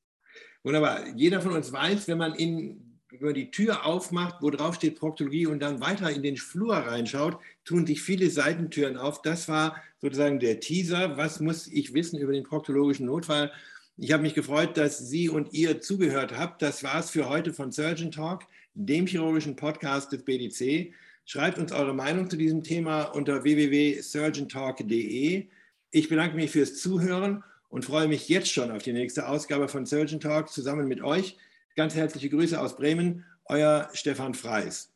Wunderbar. 0.63 1.07
Jeder 1.17 1.41
von 1.41 1.53
uns 1.53 1.73
weiß, 1.73 2.09
wenn 2.09 2.19
man 2.19 2.35
in, 2.35 2.99
über 3.11 3.33
die 3.33 3.51
Tür 3.51 3.87
aufmacht, 3.87 4.37
wo 4.41 4.51
drauf 4.51 4.77
steht 4.77 4.99
Proktologie 4.99 5.47
und 5.47 5.61
dann 5.61 5.81
weiter 5.81 6.11
in 6.11 6.23
den 6.23 6.37
Flur 6.37 6.75
reinschaut, 6.75 7.39
tun 7.65 7.87
sich 7.87 8.03
viele 8.03 8.31
Seitentüren 8.31 8.97
auf. 8.97 9.23
Das 9.23 9.49
war 9.49 9.77
sozusagen 9.99 10.41
der 10.41 10.61
Teaser. 10.61 11.17
Was 11.17 11.41
muss 11.41 11.67
ich 11.67 11.95
wissen 11.95 12.19
über 12.19 12.33
den 12.33 12.45
proktologischen 12.45 13.07
Notfall? 13.07 13.53
Ich 13.97 14.13
habe 14.13 14.23
mich 14.23 14.35
gefreut, 14.35 14.77
dass 14.77 14.99
Sie 14.99 15.29
und 15.29 15.53
ihr 15.53 15.81
zugehört 15.81 16.37
habt. 16.37 16.63
Das 16.63 16.83
war 16.83 17.01
es 17.01 17.11
für 17.11 17.29
heute 17.29 17.53
von 17.53 17.73
Surgeon 17.73 18.11
Talk, 18.11 18.45
dem 18.75 19.07
chirurgischen 19.07 19.57
Podcast 19.57 20.13
des 20.13 20.25
BDC. 20.25 20.95
Schreibt 21.25 21.59
uns 21.59 21.73
eure 21.73 21.95
Meinung 21.95 22.31
zu 22.31 22.37
diesem 22.37 22.63
Thema 22.63 23.03
unter 23.03 23.45
www.surgeontalk.de. 23.45 25.49
Ich 25.95 26.09
bedanke 26.09 26.37
mich 26.37 26.51
fürs 26.51 26.81
Zuhören 26.81 27.45
und 27.69 27.85
freue 27.85 28.09
mich 28.09 28.27
jetzt 28.31 28.51
schon 28.51 28.71
auf 28.71 28.83
die 28.83 28.95
nächste 28.95 29.29
Ausgabe 29.29 29.69
von 29.69 29.85
Surgeon 29.85 30.21
Talk 30.21 30.49
zusammen 30.49 30.89
mit 30.89 31.03
euch. 31.03 31.37
Ganz 31.77 31.95
herzliche 31.95 32.31
Grüße 32.31 32.59
aus 32.59 32.77
Bremen, 32.77 33.27
euer 33.45 33.91
Stefan 33.93 34.33
Freis. 34.33 34.91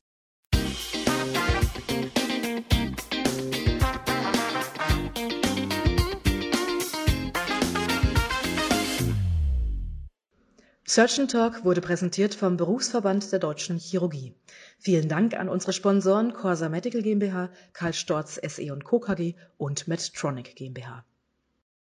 Surgeon 10.89 11.29
Talk 11.29 11.63
wurde 11.63 11.83
präsentiert 11.83 12.35
vom 12.35 12.57
Berufsverband 12.57 13.31
der 13.31 13.39
Deutschen 13.39 13.77
Chirurgie. 13.77 14.33
Vielen 14.87 15.09
Dank 15.09 15.35
an 15.35 15.49
unsere 15.49 15.73
Sponsoren 15.73 16.33
Corsa 16.33 16.69
Medical 16.69 17.03
GmbH, 17.03 17.51
Karl 17.73 17.93
Storz 17.93 18.37
SE 18.37 18.63
Co. 18.85 19.01
KG 19.01 19.35
und 19.57 19.89
Medtronic 19.89 20.55
GmbH. 20.55 21.05